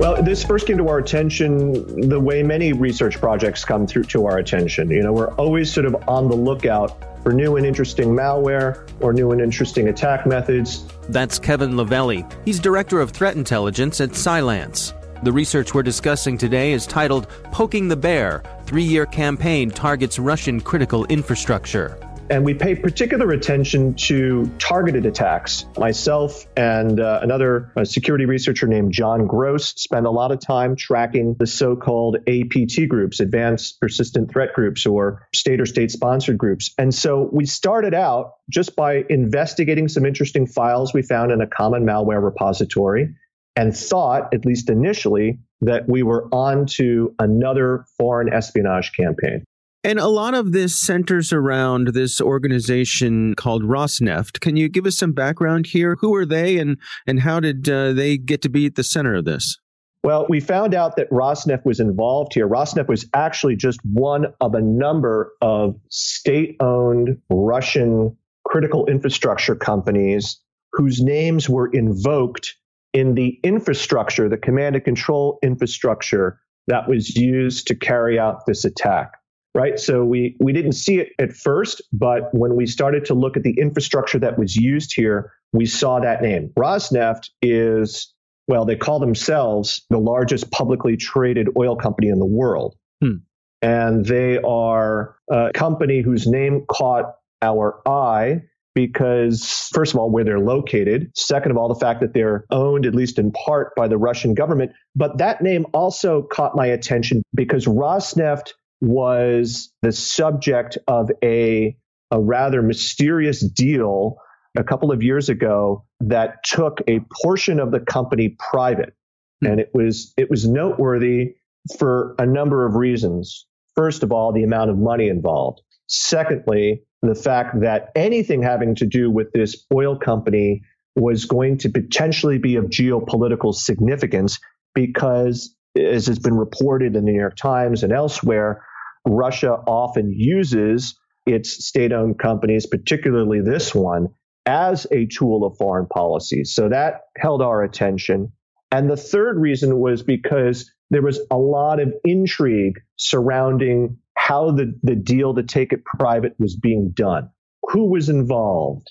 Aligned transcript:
Well, 0.00 0.22
this 0.22 0.42
first 0.42 0.66
came 0.66 0.78
to 0.78 0.88
our 0.88 0.96
attention 0.96 2.08
the 2.08 2.18
way 2.18 2.42
many 2.42 2.72
research 2.72 3.20
projects 3.20 3.66
come 3.66 3.86
through 3.86 4.04
to 4.04 4.24
our 4.24 4.38
attention. 4.38 4.88
You 4.88 5.02
know, 5.02 5.12
we're 5.12 5.34
always 5.34 5.70
sort 5.70 5.84
of 5.84 5.94
on 6.08 6.30
the 6.30 6.34
lookout 6.34 7.22
for 7.22 7.34
new 7.34 7.56
and 7.56 7.66
interesting 7.66 8.08
malware 8.08 8.88
or 9.00 9.12
new 9.12 9.32
and 9.32 9.42
interesting 9.42 9.88
attack 9.88 10.26
methods. 10.26 10.86
That's 11.10 11.38
Kevin 11.38 11.72
Livelli. 11.72 12.26
He's 12.46 12.58
Director 12.58 12.98
of 13.02 13.10
Threat 13.10 13.36
Intelligence 13.36 14.00
at 14.00 14.14
Cylance. 14.14 14.94
The 15.22 15.32
research 15.32 15.74
we're 15.74 15.82
discussing 15.82 16.38
today 16.38 16.72
is 16.72 16.86
titled 16.86 17.28
Poking 17.52 17.88
the 17.88 17.96
Bear 17.96 18.42
Three 18.64 18.84
Year 18.84 19.04
Campaign 19.04 19.70
Targets 19.70 20.18
Russian 20.18 20.62
Critical 20.62 21.04
Infrastructure. 21.10 21.98
And 22.30 22.44
we 22.44 22.54
pay 22.54 22.76
particular 22.76 23.32
attention 23.32 23.94
to 24.06 24.48
targeted 24.60 25.04
attacks. 25.04 25.66
Myself 25.76 26.46
and 26.56 27.00
uh, 27.00 27.18
another 27.22 27.72
uh, 27.76 27.84
security 27.84 28.24
researcher 28.24 28.68
named 28.68 28.92
John 28.92 29.26
Gross 29.26 29.74
spend 29.76 30.06
a 30.06 30.10
lot 30.10 30.30
of 30.30 30.38
time 30.38 30.76
tracking 30.76 31.34
the 31.40 31.46
so 31.48 31.74
called 31.74 32.18
APT 32.28 32.88
groups, 32.88 33.18
advanced 33.18 33.80
persistent 33.80 34.30
threat 34.30 34.54
groups, 34.54 34.86
or 34.86 35.26
state 35.34 35.60
or 35.60 35.66
state 35.66 35.90
sponsored 35.90 36.38
groups. 36.38 36.72
And 36.78 36.94
so 36.94 37.28
we 37.32 37.46
started 37.46 37.94
out 37.94 38.34
just 38.48 38.76
by 38.76 39.04
investigating 39.08 39.88
some 39.88 40.06
interesting 40.06 40.46
files 40.46 40.94
we 40.94 41.02
found 41.02 41.32
in 41.32 41.40
a 41.40 41.48
common 41.48 41.84
malware 41.84 42.22
repository 42.22 43.12
and 43.56 43.76
thought, 43.76 44.32
at 44.32 44.46
least 44.46 44.70
initially, 44.70 45.40
that 45.62 45.88
we 45.88 46.04
were 46.04 46.28
on 46.32 46.66
to 46.66 47.12
another 47.18 47.84
foreign 47.98 48.32
espionage 48.32 48.92
campaign. 48.92 49.44
And 49.82 49.98
a 49.98 50.08
lot 50.08 50.34
of 50.34 50.52
this 50.52 50.76
centers 50.76 51.32
around 51.32 51.88
this 51.88 52.20
organization 52.20 53.34
called 53.34 53.62
Rosneft. 53.62 54.40
Can 54.40 54.56
you 54.56 54.68
give 54.68 54.84
us 54.84 54.98
some 54.98 55.12
background 55.12 55.66
here? 55.66 55.96
Who 56.00 56.14
are 56.14 56.26
they 56.26 56.58
and, 56.58 56.76
and 57.06 57.20
how 57.20 57.40
did 57.40 57.66
uh, 57.68 57.94
they 57.94 58.18
get 58.18 58.42
to 58.42 58.50
be 58.50 58.66
at 58.66 58.74
the 58.74 58.84
center 58.84 59.14
of 59.14 59.24
this? 59.24 59.58
Well, 60.04 60.26
we 60.28 60.40
found 60.40 60.74
out 60.74 60.96
that 60.96 61.10
Rosneft 61.10 61.64
was 61.64 61.80
involved 61.80 62.34
here. 62.34 62.46
Rosneft 62.46 62.88
was 62.88 63.06
actually 63.14 63.56
just 63.56 63.80
one 63.84 64.26
of 64.40 64.54
a 64.54 64.60
number 64.60 65.32
of 65.40 65.76
state 65.88 66.56
owned 66.60 67.18
Russian 67.30 68.16
critical 68.46 68.86
infrastructure 68.86 69.54
companies 69.54 70.40
whose 70.72 71.00
names 71.00 71.48
were 71.48 71.68
invoked 71.72 72.54
in 72.92 73.14
the 73.14 73.38
infrastructure, 73.42 74.28
the 74.28 74.36
command 74.36 74.76
and 74.76 74.84
control 74.84 75.38
infrastructure 75.42 76.40
that 76.66 76.88
was 76.88 77.16
used 77.16 77.66
to 77.68 77.74
carry 77.74 78.18
out 78.18 78.46
this 78.46 78.64
attack 78.64 79.19
right? 79.54 79.78
So 79.78 80.04
we, 80.04 80.36
we 80.40 80.52
didn't 80.52 80.72
see 80.72 81.00
it 81.00 81.08
at 81.18 81.32
first, 81.32 81.82
but 81.92 82.32
when 82.32 82.56
we 82.56 82.66
started 82.66 83.04
to 83.06 83.14
look 83.14 83.36
at 83.36 83.42
the 83.42 83.58
infrastructure 83.58 84.18
that 84.20 84.38
was 84.38 84.56
used 84.56 84.92
here, 84.94 85.32
we 85.52 85.66
saw 85.66 86.00
that 86.00 86.22
name. 86.22 86.52
Rosneft 86.58 87.30
is, 87.42 88.14
well, 88.46 88.64
they 88.64 88.76
call 88.76 89.00
themselves 89.00 89.84
the 89.90 89.98
largest 89.98 90.50
publicly 90.50 90.96
traded 90.96 91.48
oil 91.58 91.76
company 91.76 92.08
in 92.08 92.18
the 92.18 92.26
world. 92.26 92.76
Hmm. 93.02 93.16
And 93.62 94.06
they 94.06 94.38
are 94.38 95.16
a 95.30 95.50
company 95.52 96.00
whose 96.00 96.26
name 96.26 96.64
caught 96.70 97.14
our 97.42 97.80
eye 97.86 98.42
because, 98.74 99.68
first 99.72 99.92
of 99.92 99.98
all, 99.98 100.10
where 100.10 100.24
they're 100.24 100.38
located. 100.38 101.10
Second 101.16 101.50
of 101.50 101.56
all, 101.56 101.68
the 101.68 101.78
fact 101.78 102.00
that 102.00 102.14
they're 102.14 102.44
owned, 102.50 102.86
at 102.86 102.94
least 102.94 103.18
in 103.18 103.32
part, 103.32 103.74
by 103.74 103.88
the 103.88 103.98
Russian 103.98 104.32
government. 104.32 104.72
But 104.94 105.18
that 105.18 105.42
name 105.42 105.66
also 105.74 106.22
caught 106.22 106.54
my 106.54 106.66
attention 106.66 107.22
because 107.34 107.66
Rosneft 107.66 108.52
was 108.80 109.72
the 109.82 109.92
subject 109.92 110.78
of 110.88 111.10
a, 111.22 111.76
a 112.10 112.20
rather 112.20 112.62
mysterious 112.62 113.40
deal 113.40 114.16
a 114.56 114.64
couple 114.64 114.90
of 114.90 115.02
years 115.02 115.28
ago 115.28 115.84
that 116.00 116.42
took 116.44 116.80
a 116.88 117.00
portion 117.22 117.60
of 117.60 117.70
the 117.70 117.80
company 117.80 118.36
private. 118.38 118.94
Mm-hmm. 119.42 119.52
And 119.52 119.60
it 119.60 119.70
was, 119.74 120.12
it 120.16 120.30
was 120.30 120.46
noteworthy 120.48 121.34
for 121.78 122.14
a 122.18 122.26
number 122.26 122.66
of 122.66 122.74
reasons. 122.74 123.46
First 123.76 124.02
of 124.02 124.12
all, 124.12 124.32
the 124.32 124.42
amount 124.42 124.70
of 124.70 124.78
money 124.78 125.08
involved. 125.08 125.60
Secondly, 125.86 126.82
the 127.02 127.14
fact 127.14 127.60
that 127.60 127.90
anything 127.94 128.42
having 128.42 128.74
to 128.76 128.86
do 128.86 129.10
with 129.10 129.32
this 129.32 129.66
oil 129.72 129.96
company 129.96 130.62
was 130.96 131.24
going 131.24 131.58
to 131.58 131.68
potentially 131.68 132.38
be 132.38 132.56
of 132.56 132.64
geopolitical 132.66 133.54
significance 133.54 134.38
because, 134.74 135.54
as 135.78 136.06
has 136.06 136.18
been 136.18 136.36
reported 136.36 136.96
in 136.96 137.04
the 137.04 137.12
New 137.12 137.18
York 137.18 137.36
Times 137.36 137.82
and 137.82 137.92
elsewhere, 137.92 138.64
Russia 139.06 139.52
often 139.66 140.12
uses 140.12 140.98
its 141.26 141.66
state 141.66 141.92
owned 141.92 142.18
companies, 142.18 142.66
particularly 142.66 143.40
this 143.40 143.74
one, 143.74 144.08
as 144.46 144.86
a 144.90 145.06
tool 145.06 145.44
of 145.44 145.56
foreign 145.58 145.86
policy. 145.86 146.44
So 146.44 146.68
that 146.68 147.02
held 147.16 147.42
our 147.42 147.62
attention. 147.62 148.32
And 148.72 148.90
the 148.90 148.96
third 148.96 149.36
reason 149.38 149.78
was 149.78 150.02
because 150.02 150.70
there 150.90 151.02
was 151.02 151.20
a 151.30 151.36
lot 151.36 151.80
of 151.80 151.92
intrigue 152.04 152.80
surrounding 152.96 153.98
how 154.16 154.52
the, 154.52 154.78
the 154.82 154.96
deal 154.96 155.34
to 155.34 155.42
take 155.42 155.72
it 155.72 155.84
private 155.84 156.34
was 156.38 156.56
being 156.56 156.92
done. 156.94 157.30
Who 157.70 157.90
was 157.90 158.08
involved? 158.08 158.90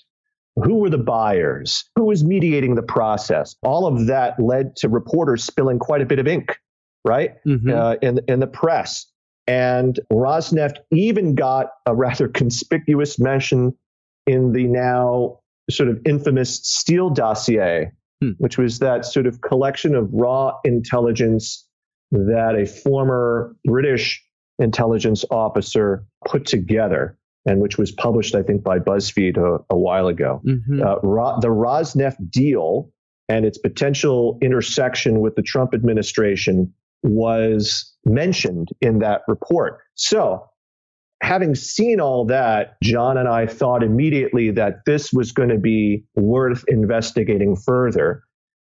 Who 0.56 0.76
were 0.76 0.90
the 0.90 0.98
buyers? 0.98 1.88
Who 1.96 2.06
was 2.06 2.24
mediating 2.24 2.74
the 2.74 2.82
process? 2.82 3.54
All 3.62 3.86
of 3.86 4.06
that 4.06 4.40
led 4.40 4.76
to 4.76 4.88
reporters 4.88 5.44
spilling 5.44 5.78
quite 5.78 6.02
a 6.02 6.06
bit 6.06 6.18
of 6.18 6.26
ink, 6.26 6.58
right? 7.04 7.32
Mm-hmm. 7.46 7.70
Uh, 7.70 7.94
in, 8.02 8.20
in 8.28 8.40
the 8.40 8.46
press. 8.46 9.06
And 9.46 9.98
Rosneft 10.12 10.76
even 10.92 11.34
got 11.34 11.70
a 11.86 11.94
rather 11.94 12.28
conspicuous 12.28 13.18
mention 13.18 13.74
in 14.26 14.52
the 14.52 14.64
now 14.64 15.40
sort 15.70 15.88
of 15.88 16.00
infamous 16.04 16.60
Steele 16.62 17.10
dossier, 17.10 17.92
hmm. 18.22 18.30
which 18.38 18.58
was 18.58 18.78
that 18.80 19.04
sort 19.04 19.26
of 19.26 19.40
collection 19.40 19.94
of 19.94 20.08
raw 20.12 20.52
intelligence 20.64 21.66
that 22.12 22.56
a 22.56 22.66
former 22.66 23.56
British 23.64 24.22
intelligence 24.58 25.24
officer 25.30 26.04
put 26.26 26.46
together 26.46 27.16
and 27.46 27.60
which 27.60 27.78
was 27.78 27.90
published, 27.90 28.34
I 28.34 28.42
think, 28.42 28.62
by 28.62 28.78
BuzzFeed 28.78 29.38
a, 29.38 29.64
a 29.70 29.78
while 29.78 30.08
ago. 30.08 30.42
Mm-hmm. 30.46 30.82
Uh, 30.82 30.96
Ro- 31.02 31.38
the 31.40 31.48
Rosneft 31.48 32.30
deal 32.30 32.92
and 33.28 33.46
its 33.46 33.58
potential 33.58 34.38
intersection 34.42 35.20
with 35.20 35.36
the 35.36 35.42
Trump 35.42 35.72
administration 35.72 36.74
was 37.02 37.94
mentioned 38.04 38.68
in 38.80 39.00
that 39.00 39.22
report. 39.28 39.80
So, 39.94 40.46
having 41.22 41.54
seen 41.54 42.00
all 42.00 42.26
that, 42.26 42.76
John 42.82 43.18
and 43.18 43.28
I 43.28 43.46
thought 43.46 43.82
immediately 43.82 44.50
that 44.52 44.84
this 44.86 45.12
was 45.12 45.32
going 45.32 45.50
to 45.50 45.58
be 45.58 46.04
worth 46.14 46.64
investigating 46.68 47.56
further. 47.56 48.24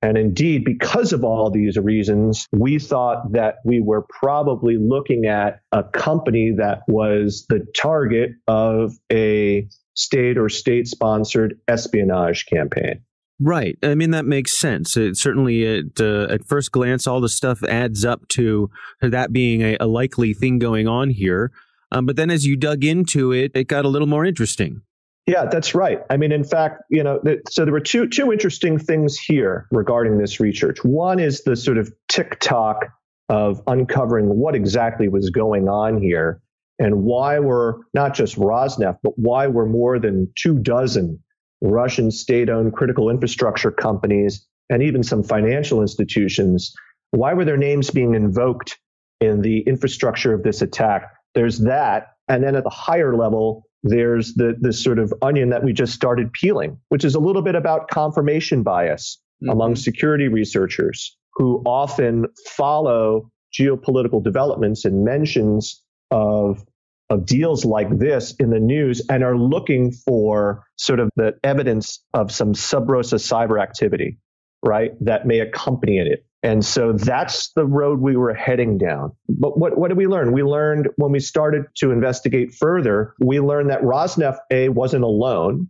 And 0.01 0.18
indeed, 0.18 0.63
because 0.63 1.12
of 1.12 1.24
all 1.24 1.50
these 1.50 1.77
reasons, 1.77 2.45
we 2.51 2.77
thought 2.77 3.33
that 3.33 3.56
we 3.65 3.81
were 3.81 4.06
probably 4.09 4.77
looking 4.77 5.25
at 5.25 5.59
a 5.71 5.83
company 5.83 6.53
that 6.57 6.81
was 6.88 7.45
the 7.50 7.65
target 7.75 8.31
of 8.47 8.94
a 9.12 9.68
state 9.95 10.38
or 10.38 10.50
state 10.50 10.88
sponsored 10.88 11.59
espionage 11.68 12.45
campaign. 12.45 13.01
Right. 13.39 13.78
I 13.84 13.94
mean, 13.94 14.12
that 14.12 14.25
makes 14.25 14.57
sense. 14.57 14.98
It 14.98 15.16
certainly, 15.18 15.66
at, 15.66 16.00
uh, 16.00 16.28
at 16.30 16.45
first 16.45 16.72
glance, 16.72 17.06
all 17.06 17.22
the 17.22 17.30
stuff 17.30 17.63
adds 17.63 18.04
up 18.04 18.28
to 18.30 18.69
that 19.01 19.31
being 19.31 19.62
a, 19.62 19.78
a 19.80 19.86
likely 19.88 20.34
thing 20.34 20.57
going 20.57 20.88
on 20.88 21.12
here. 21.12 21.51
Um, 21.92 22.06
but 22.06 22.16
then 22.16 22.31
as 22.31 22.45
you 22.45 22.57
dug 22.57 22.84
into 22.84 23.31
it, 23.31 23.51
it 23.54 23.68
got 23.68 23.86
a 23.86 23.89
little 23.89 24.07
more 24.07 24.25
interesting. 24.25 24.81
Yeah, 25.28 25.45
that's 25.45 25.75
right. 25.75 26.00
I 26.10 26.18
mean, 26.18 26.31
in 26.31 26.44
fact, 26.44 26.84
you 26.89 27.04
know, 27.04 27.22
so 27.50 27.66
there 27.66 27.74
were 27.74 27.81
two 27.81 28.07
two 28.07 28.31
interesting 28.31 28.80
things 28.80 29.18
here 29.19 29.68
regarding 29.72 30.18
this 30.18 30.40
research. 30.40 30.83
One 30.83 31.19
is 31.19 31.44
the 31.44 31.56
sort 31.56 31.78
of 31.78 31.92
tick-tock 32.07 32.86
of 33.30 33.62
uncovering 33.68 34.28
what 34.28 34.56
exactly 34.56 35.10
was 35.10 35.30
going 35.30 35.68
on 35.68 36.01
here 36.01 36.42
and 36.80 37.04
why 37.04 37.40
were 37.40 37.81
not 37.94 38.13
just 38.13 38.38
Rosneft, 38.38 39.00
but 39.04 39.13
why 39.18 39.48
were 39.48 39.66
more 39.66 40.00
than 40.00 40.31
two 40.36 40.60
dozen 40.60 41.22
Russian 41.62 42.12
state-owned 42.12 42.74
critical 42.74 43.09
infrastructure 43.09 43.71
companies 43.71 44.45
and 44.69 44.83
even 44.83 45.04
some 45.04 45.24
financial 45.24 45.81
institutions, 45.81 46.74
why 47.12 47.33
were 47.33 47.45
their 47.45 47.57
names 47.57 47.89
being 47.89 48.15
invoked 48.15 48.77
in 49.21 49.42
the 49.42 49.62
infrastructure 49.62 50.33
of 50.33 50.44
this 50.44 50.62
attack? 50.62 51.12
There's 51.33 51.59
that. 51.59 52.13
And 52.27 52.44
then 52.44 52.56
at 52.56 52.63
the 52.63 52.69
higher 52.69 53.15
level, 53.15 53.63
there's 53.83 54.33
the, 54.33 54.56
the 54.59 54.74
sort 54.74 55.00
of 55.00 55.13
onion 55.21 55.50
that 55.50 55.63
we 55.63 55.74
just 55.74 55.94
started 55.94 56.33
peeling, 56.33 56.77
which 56.89 57.06
is 57.06 57.15
a 57.15 57.19
little 57.19 57.42
bit 57.42 57.56
about 57.56 57.88
confirmation 57.89 58.63
bias 58.63 59.19
mm-hmm. 59.42 59.51
among 59.51 59.75
security 59.75 60.27
researchers 60.27 61.15
who 61.33 61.62
often 61.65 62.25
follow 62.48 63.31
geopolitical 63.57 64.21
developments 64.24 64.83
and 64.86 65.06
mentions 65.06 65.81
of 66.12 66.65
of 67.09 67.25
deals 67.25 67.63
like 67.63 67.98
this 67.98 68.36
in 68.36 68.50
the 68.50 68.59
news 68.59 69.01
and 69.09 69.24
are 69.24 69.38
looking 69.38 69.92
for 69.92 70.65
sort 70.75 71.00
of 71.00 71.09
the 71.15 71.38
evidence 71.44 72.04
of 72.13 72.31
some 72.31 72.54
sub 72.54 72.89
rosa 72.89 73.15
cyber 73.15 73.62
activity, 73.62 74.18
right, 74.63 74.92
that 75.01 75.25
may 75.25 75.39
accompany 75.39 76.00
it. 76.00 76.25
And 76.44 76.63
so 76.63 76.94
that's 76.94 77.51
the 77.54 77.65
road 77.65 78.00
we 78.00 78.15
were 78.15 78.33
heading 78.33 78.77
down. 78.77 79.13
But 79.27 79.57
what, 79.57 79.77
what 79.77 79.88
did 79.88 79.98
we 79.98 80.07
learn? 80.07 80.33
We 80.33 80.44
learned 80.44 80.89
when 80.98 81.12
we 81.12 81.19
started 81.19 81.65
to 81.77 81.92
investigate 81.92 82.54
further, 82.54 83.15
we 83.19 83.39
learned 83.39 83.69
that 83.69 83.81
Rosneft 83.81 84.39
A 84.51 84.69
wasn't 84.69 85.04
alone. 85.04 85.69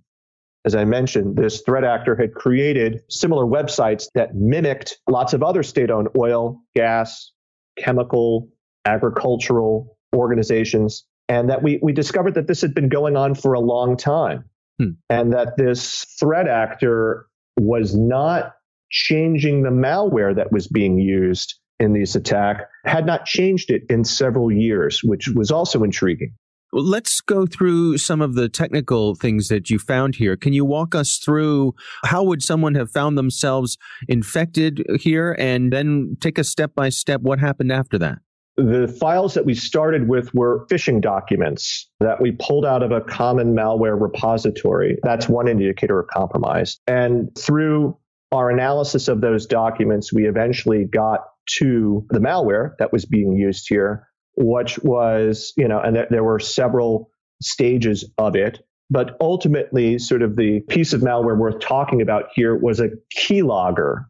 As 0.65 0.75
I 0.75 0.83
mentioned, 0.83 1.37
this 1.37 1.61
threat 1.61 1.85
actor 1.85 2.15
had 2.15 2.33
created 2.33 3.01
similar 3.09 3.45
websites 3.45 4.07
that 4.15 4.35
mimicked 4.35 4.99
lots 5.07 5.31
of 5.33 5.41
other 5.41 5.63
state 5.63 5.89
owned 5.89 6.09
oil, 6.17 6.59
gas, 6.75 7.31
chemical, 7.77 8.49
agricultural 8.85 9.97
organizations. 10.13 11.05
And 11.29 11.49
that 11.49 11.61
we, 11.61 11.79
we 11.81 11.93
discovered 11.93 12.35
that 12.35 12.47
this 12.47 12.61
had 12.61 12.73
been 12.73 12.89
going 12.89 13.17
on 13.17 13.35
for 13.35 13.53
a 13.53 13.59
long 13.59 13.97
time. 13.97 14.45
Hmm. 14.79 14.91
And 15.09 15.33
that 15.33 15.57
this 15.57 16.05
threat 16.19 16.47
actor 16.47 17.27
was 17.59 17.95
not 17.95 18.53
changing 18.89 19.63
the 19.63 19.69
malware 19.69 20.35
that 20.35 20.51
was 20.51 20.67
being 20.67 20.99
used 20.99 21.55
in 21.79 21.93
this 21.93 22.15
attack, 22.15 22.69
had 22.85 23.05
not 23.05 23.25
changed 23.25 23.69
it 23.69 23.83
in 23.89 24.03
several 24.03 24.51
years, 24.51 25.01
which 25.03 25.27
was 25.27 25.51
also 25.51 25.83
intriguing. 25.83 26.33
Well, 26.73 26.83
let's 26.83 27.21
go 27.21 27.45
through 27.45 27.97
some 27.97 28.21
of 28.21 28.35
the 28.35 28.49
technical 28.49 29.15
things 29.15 29.47
that 29.47 29.69
you 29.69 29.79
found 29.79 30.15
here. 30.15 30.35
Can 30.35 30.53
you 30.53 30.65
walk 30.65 30.95
us 30.95 31.17
through 31.17 31.75
how 32.03 32.23
would 32.23 32.43
someone 32.43 32.75
have 32.75 32.91
found 32.91 33.17
themselves 33.17 33.77
infected 34.07 34.83
here 34.99 35.35
and 35.39 35.71
then 35.71 36.17
take 36.19 36.37
a 36.37 36.43
step 36.43 36.75
by 36.75 36.89
step 36.89 37.21
what 37.21 37.39
happened 37.39 37.71
after 37.71 37.97
that? 37.99 38.19
The 38.57 38.87
files 38.99 39.35
that 39.35 39.45
we 39.45 39.53
started 39.53 40.09
with 40.09 40.33
were 40.33 40.65
phishing 40.67 40.99
documents 40.99 41.89
that 41.99 42.19
we 42.19 42.31
pulled 42.39 42.65
out 42.65 42.81
of 42.81 42.91
a 42.91 43.01
common 43.01 43.55
malware 43.55 43.99
repository. 43.99 44.97
That's 45.03 45.29
one 45.29 45.47
indicator 45.47 45.99
of 45.99 46.07
compromise. 46.07 46.79
And 46.87 47.29
through 47.37 47.97
our 48.31 48.49
analysis 48.49 49.07
of 49.07 49.21
those 49.21 49.45
documents, 49.45 50.11
we 50.11 50.27
eventually 50.27 50.85
got 50.85 51.21
to 51.59 52.05
the 52.09 52.19
malware 52.19 52.71
that 52.79 52.91
was 52.91 53.05
being 53.05 53.33
used 53.33 53.67
here, 53.69 54.07
which 54.35 54.79
was, 54.79 55.53
you 55.55 55.67
know, 55.67 55.79
and 55.79 55.95
th- 55.95 56.09
there 56.09 56.23
were 56.23 56.39
several 56.39 57.09
stages 57.41 58.09
of 58.17 58.35
it. 58.35 58.59
But 58.89 59.17
ultimately, 59.21 59.99
sort 59.99 60.21
of 60.21 60.35
the 60.35 60.61
piece 60.61 60.93
of 60.93 61.01
malware 61.01 61.37
worth 61.37 61.59
talking 61.59 62.01
about 62.01 62.29
here 62.33 62.55
was 62.55 62.79
a 62.79 62.89
keylogger. 63.17 64.05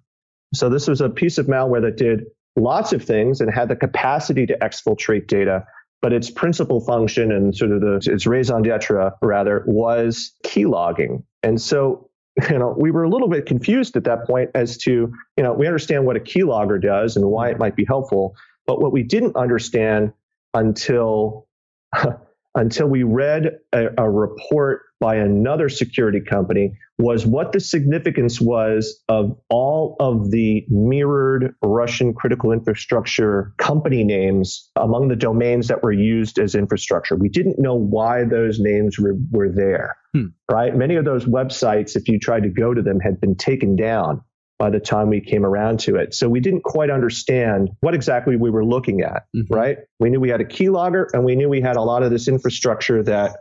So 0.53 0.69
this 0.69 0.88
was 0.88 1.01
a 1.01 1.09
piece 1.09 1.38
of 1.38 1.47
malware 1.47 1.81
that 1.81 1.97
did 1.97 2.25
lots 2.57 2.92
of 2.92 3.04
things 3.04 3.39
and 3.39 3.53
had 3.53 3.70
the 3.70 3.75
capacity 3.75 4.46
to 4.46 4.58
exfiltrate 4.58 5.27
data. 5.27 5.65
But 6.01 6.13
its 6.13 6.29
principal 6.29 6.79
function 6.79 7.31
and 7.31 7.55
sort 7.55 7.72
of 7.72 7.81
the, 7.81 8.00
its 8.12 8.27
raison 8.27 8.62
d'etre, 8.62 9.13
rather, 9.22 9.63
was 9.65 10.31
keylogging. 10.46 11.24
And 11.41 11.60
so 11.60 12.08
you 12.50 12.60
know, 12.60 12.75
we 12.77 12.91
were 12.91 13.03
a 13.03 13.10
little 13.10 13.29
bit 13.29 13.46
confused 13.46 13.96
at 13.98 14.03
that 14.03 14.25
point 14.25 14.51
as 14.53 14.77
to, 14.77 14.91
you 14.91 15.43
know, 15.43 15.53
we 15.53 15.65
understand 15.65 16.05
what 16.05 16.15
a 16.15 16.20
keylogger 16.20 16.81
does 16.81 17.15
and 17.15 17.25
why 17.25 17.50
it 17.50 17.58
might 17.58 17.75
be 17.75 17.86
helpful, 17.86 18.36
but 18.65 18.79
what 18.81 18.91
we 18.91 19.03
didn't 19.03 19.36
understand 19.36 20.13
until 20.53 21.48
until 22.55 22.88
we 22.88 23.03
read 23.03 23.60
a, 23.74 23.88
a, 23.98 24.10
report 24.10 24.81
by 25.00 25.16
another 25.16 25.70
security 25.70 26.20
company 26.20 26.77
was 26.98 27.25
what 27.25 27.51
the 27.51 27.60
significance 27.60 28.42
was 28.42 29.04
of 29.08 29.38
all 29.50 29.96
of 30.00 30.32
the 30.32 30.66
mirrored 30.70 31.54
Russian 31.62 32.13
critical 32.13 32.51
infrastructure 32.51 33.54
company 33.58 34.04
names 34.04 34.70
among 34.75 35.08
the 35.08 35.16
domains 35.16 35.68
that 35.68 35.84
were 35.84 35.92
used 35.92 36.39
as 36.39 36.56
infrastructure. 36.56 37.16
We 37.16 37.30
didn't 37.30 37.60
know 37.60 37.75
why 37.75 38.24
those 38.24 38.60
names 38.60 38.98
were, 38.98 39.16
were 39.32 39.50
there, 39.50 39.96
hmm. 40.13 40.27
right? 40.51 40.75
Many 40.75 40.96
of 40.96 41.06
those 41.06 41.25
websites, 41.25 41.96
if 41.96 42.08
you 42.08 42.20
tried 42.20 42.44
to 42.44 42.50
go 42.50 42.74
to 42.74 42.82
them, 42.82 43.00
had 43.00 43.22
been 43.22 43.36
taken 43.36 43.75
down 43.75 44.22
by 44.58 44.72
the 44.72 44.80
time 44.80 45.10
we 45.10 45.22
came 45.22 45.46
around 45.46 45.80
to 45.82 45.98
it. 45.98 46.16
So 46.16 46.27
we 46.27 46.39
didn't 46.39 46.63
quite 46.63 46.89
understand 46.89 47.70
what 47.82 47.94
exactly 47.94 48.36
we 48.36 48.50
were 48.50 48.66
looking 48.66 49.01
at, 49.01 49.25
mm-hmm. 49.36 49.54
right? 49.54 49.77
We 50.00 50.10
knew 50.10 50.20
we 50.20 50.30
had 50.30 50.42
a 50.42 50.46
keylogger 50.46 51.06
and 51.13 51.24
we 51.24 51.36
knew 51.36 51.48
we 51.48 51.62
had 51.62 51.75
a 51.75 51.82
lot 51.82 52.01
of 52.01 52.10
this 52.10 52.27
infrastructure 52.27 53.04
that 53.04 53.38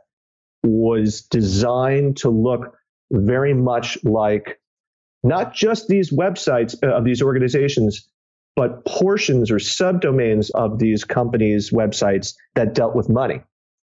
was 0.66 1.23
designed 1.23 2.18
to 2.18 2.30
look 2.30 2.76
very 3.11 3.54
much 3.54 3.99
like 4.04 4.58
not 5.23 5.54
just 5.54 5.88
these 5.88 6.12
websites 6.12 6.75
uh, 6.82 6.96
of 6.96 7.04
these 7.04 7.23
organizations, 7.23 8.08
but 8.54 8.85
portions 8.85 9.50
or 9.50 9.56
subdomains 9.56 10.50
of 10.54 10.78
these 10.78 11.04
companies' 11.04 11.70
websites 11.70 12.35
that 12.54 12.75
dealt 12.75 12.94
with 12.94 13.08
money, 13.08 13.42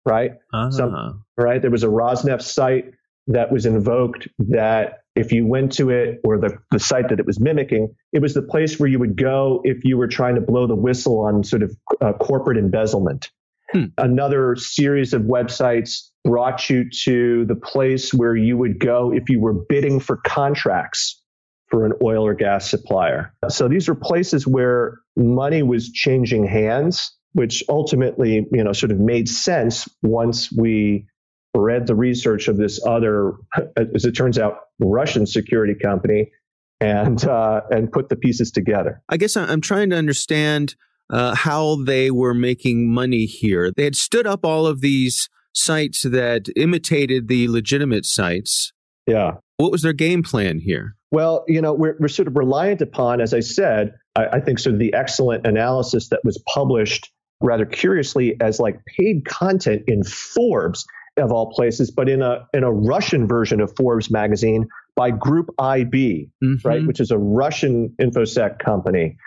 right? 0.05 0.31
Uh-huh. 0.53 0.71
Some, 0.71 1.25
right? 1.37 1.61
There 1.61 1.71
was 1.71 1.83
a 1.83 1.87
Rosneft 1.87 2.43
site 2.43 2.93
that 3.27 3.51
was 3.51 3.65
invoked 3.65 4.27
that 4.39 5.03
if 5.15 5.31
you 5.31 5.45
went 5.45 5.71
to 5.73 5.89
it 5.89 6.19
or 6.23 6.37
the, 6.37 6.57
the 6.71 6.79
site 6.79 7.09
that 7.09 7.19
it 7.19 7.25
was 7.25 7.39
mimicking, 7.39 7.93
it 8.11 8.21
was 8.21 8.33
the 8.33 8.41
place 8.41 8.79
where 8.79 8.89
you 8.89 8.99
would 8.99 9.15
go 9.15 9.61
if 9.63 9.85
you 9.85 9.97
were 9.97 10.07
trying 10.07 10.35
to 10.35 10.41
blow 10.41 10.65
the 10.65 10.75
whistle 10.75 11.19
on 11.19 11.43
sort 11.43 11.63
of 11.63 11.75
uh, 12.01 12.13
corporate 12.13 12.57
embezzlement. 12.57 13.29
Hmm. 13.71 13.85
Another 13.97 14.55
series 14.55 15.13
of 15.13 15.23
websites 15.23 16.09
brought 16.23 16.69
you 16.69 16.89
to 16.89 17.45
the 17.45 17.55
place 17.55 18.13
where 18.13 18.35
you 18.35 18.57
would 18.57 18.79
go 18.79 19.11
if 19.13 19.29
you 19.29 19.41
were 19.41 19.53
bidding 19.53 19.99
for 19.99 20.17
contracts 20.17 21.21
for 21.69 21.85
an 21.85 21.93
oil 22.03 22.25
or 22.25 22.33
gas 22.33 22.69
supplier. 22.69 23.33
So 23.49 23.67
these 23.67 23.89
are 23.89 23.95
places 23.95 24.45
where 24.45 24.99
money 25.17 25.63
was 25.63 25.91
changing 25.91 26.45
hands, 26.45 27.11
which 27.33 27.63
ultimately, 27.67 28.45
you 28.51 28.63
know, 28.63 28.73
sort 28.73 28.91
of 28.91 28.99
made 28.99 29.27
sense 29.27 29.87
once 30.01 30.51
we 30.51 31.07
read 31.55 31.87
the 31.87 31.95
research 31.95 32.47
of 32.47 32.57
this 32.57 32.83
other, 32.85 33.33
as 33.75 34.05
it 34.05 34.13
turns 34.13 34.37
out, 34.37 34.57
Russian 34.79 35.25
security 35.25 35.75
company 35.75 36.31
and 36.79 37.23
uh, 37.25 37.61
and 37.69 37.91
put 37.91 38.09
the 38.09 38.15
pieces 38.15 38.51
together. 38.51 39.01
I 39.09 39.17
guess 39.17 39.37
I'm 39.37 39.61
trying 39.61 39.89
to 39.91 39.95
understand 39.95 40.75
uh, 41.09 41.35
how 41.35 41.83
they 41.83 42.11
were 42.11 42.33
making 42.33 42.89
money 42.89 43.25
here. 43.25 43.71
They 43.75 43.83
had 43.83 43.95
stood 43.95 44.27
up 44.27 44.45
all 44.45 44.67
of 44.67 44.81
these 44.81 45.29
sites 45.53 46.03
that 46.03 46.47
imitated 46.55 47.27
the 47.27 47.47
legitimate 47.47 48.05
sites. 48.05 48.73
Yeah. 49.07 49.33
What 49.57 49.71
was 49.71 49.81
their 49.81 49.93
game 49.93 50.23
plan 50.23 50.59
here? 50.59 50.95
Well, 51.11 51.45
you 51.47 51.61
know, 51.61 51.73
we're, 51.73 51.95
we're 51.99 52.07
sort 52.07 52.27
of 52.27 52.35
reliant 52.35 52.81
upon, 52.81 53.21
as 53.21 53.33
I 53.33 53.41
said, 53.41 53.93
I, 54.15 54.25
I 54.33 54.39
think 54.39 54.59
sort 54.59 54.73
of 54.73 54.79
the 54.79 54.93
excellent 54.93 55.45
analysis 55.45 56.09
that 56.09 56.21
was 56.23 56.41
published 56.51 57.11
rather 57.41 57.65
curiously 57.65 58.35
as 58.41 58.59
like 58.59 58.79
paid 58.85 59.25
content 59.25 59.83
in 59.87 60.03
Forbes 60.03 60.85
of 61.17 61.31
all 61.31 61.51
places, 61.51 61.91
but 61.91 62.09
in 62.09 62.21
a 62.21 62.47
in 62.53 62.63
a 62.63 62.71
Russian 62.71 63.27
version 63.27 63.61
of 63.61 63.75
Forbes 63.75 64.09
magazine 64.09 64.67
by 64.95 65.11
Group 65.11 65.49
IB, 65.59 66.29
mm-hmm. 66.43 66.67
right, 66.67 66.85
which 66.87 66.99
is 66.99 67.11
a 67.11 67.17
Russian 67.17 67.95
infosec 68.01 68.59
company, 68.59 69.17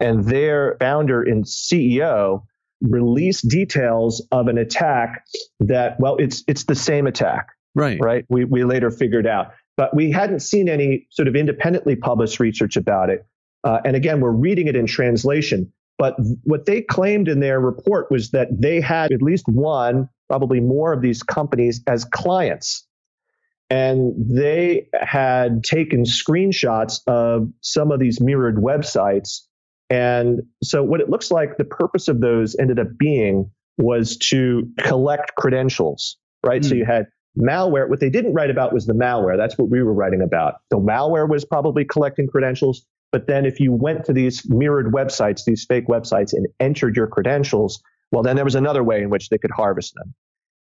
and 0.00 0.24
their 0.24 0.76
founder 0.80 1.22
and 1.22 1.44
CEO 1.44 2.42
released 2.80 3.48
details 3.48 4.26
of 4.32 4.48
an 4.48 4.58
attack 4.58 5.24
that 5.60 5.98
well, 5.98 6.16
it's 6.16 6.44
it's 6.46 6.64
the 6.64 6.74
same 6.74 7.06
attack, 7.06 7.48
right? 7.74 7.98
Right. 8.00 8.24
We 8.28 8.44
we 8.44 8.64
later 8.64 8.90
figured 8.90 9.26
out, 9.26 9.52
but 9.76 9.94
we 9.94 10.10
hadn't 10.10 10.40
seen 10.40 10.68
any 10.68 11.06
sort 11.10 11.28
of 11.28 11.36
independently 11.36 11.96
published 11.96 12.40
research 12.40 12.76
about 12.76 13.10
it. 13.10 13.26
Uh, 13.64 13.80
and 13.84 13.96
again, 13.96 14.20
we're 14.20 14.30
reading 14.30 14.68
it 14.68 14.76
in 14.76 14.86
translation. 14.86 15.72
But 15.98 16.16
what 16.44 16.66
they 16.66 16.82
claimed 16.82 17.28
in 17.28 17.40
their 17.40 17.58
report 17.58 18.10
was 18.10 18.30
that 18.30 18.48
they 18.52 18.80
had 18.80 19.12
at 19.12 19.22
least 19.22 19.46
one 19.48 20.08
probably 20.28 20.60
more 20.60 20.92
of 20.92 21.00
these 21.00 21.22
companies 21.22 21.82
as 21.86 22.04
clients. 22.04 22.86
And 23.70 24.14
they 24.18 24.88
had 24.94 25.64
taken 25.64 26.04
screenshots 26.04 27.00
of 27.06 27.50
some 27.60 27.90
of 27.90 27.98
these 27.98 28.20
mirrored 28.20 28.56
websites. 28.56 29.40
And 29.88 30.42
so, 30.62 30.82
what 30.82 31.00
it 31.00 31.08
looks 31.08 31.30
like 31.30 31.56
the 31.56 31.64
purpose 31.64 32.08
of 32.08 32.20
those 32.20 32.56
ended 32.58 32.78
up 32.78 32.88
being 32.98 33.50
was 33.78 34.16
to 34.16 34.68
collect 34.78 35.34
credentials, 35.36 36.16
right? 36.44 36.62
Mm. 36.62 36.64
So, 36.64 36.70
hmm. 36.70 36.78
you 36.78 36.84
had 36.84 37.06
malware. 37.38 37.88
What 37.88 38.00
they 38.00 38.10
didn't 38.10 38.34
write 38.34 38.50
about 38.50 38.72
was 38.72 38.86
the 38.86 38.94
malware. 38.94 39.36
That's 39.36 39.56
what 39.58 39.68
we 39.68 39.82
were 39.82 39.92
writing 39.92 40.22
about. 40.22 40.54
The 40.70 40.78
malware 40.78 41.28
was 41.28 41.44
probably 41.44 41.84
collecting 41.84 42.26
credentials. 42.26 42.84
But 43.12 43.28
then, 43.28 43.46
if 43.46 43.60
you 43.60 43.72
went 43.72 44.04
to 44.06 44.12
these 44.12 44.42
mirrored 44.48 44.92
websites, 44.92 45.44
these 45.44 45.64
fake 45.64 45.86
websites, 45.86 46.32
and 46.32 46.46
entered 46.58 46.96
your 46.96 47.06
credentials, 47.06 47.80
well, 48.10 48.22
then 48.22 48.36
there 48.36 48.44
was 48.44 48.56
another 48.56 48.82
way 48.82 49.02
in 49.02 49.10
which 49.10 49.28
they 49.28 49.38
could 49.38 49.52
harvest 49.52 49.94
them. 49.94 50.14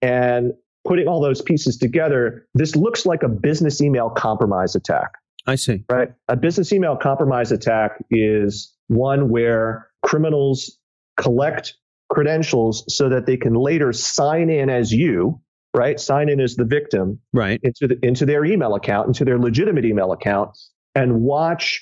And 0.01 0.51
putting 0.85 1.07
all 1.07 1.21
those 1.21 1.41
pieces 1.41 1.77
together, 1.77 2.47
this 2.53 2.75
looks 2.75 3.05
like 3.05 3.23
a 3.23 3.29
business 3.29 3.81
email 3.81 4.09
compromise 4.09 4.75
attack. 4.75 5.11
I 5.47 5.55
see. 5.55 5.83
Right? 5.89 6.09
A 6.27 6.35
business 6.35 6.71
email 6.73 6.95
compromise 6.95 7.51
attack 7.51 8.03
is 8.09 8.73
one 8.87 9.29
where 9.29 9.89
criminals 10.03 10.77
collect 11.17 11.75
credentials 12.09 12.83
so 12.87 13.09
that 13.09 13.25
they 13.25 13.37
can 13.37 13.53
later 13.53 13.91
sign 13.93 14.49
in 14.49 14.69
as 14.69 14.91
you, 14.91 15.41
right? 15.75 15.99
Sign 15.99 16.29
in 16.29 16.39
as 16.39 16.55
the 16.55 16.65
victim, 16.65 17.19
right? 17.33 17.59
Into 17.63 17.87
the, 17.87 17.99
into 18.05 18.25
their 18.25 18.45
email 18.45 18.75
account, 18.75 19.07
into 19.07 19.25
their 19.25 19.39
legitimate 19.39 19.85
email 19.85 20.11
account, 20.11 20.57
and 20.93 21.21
watch 21.21 21.81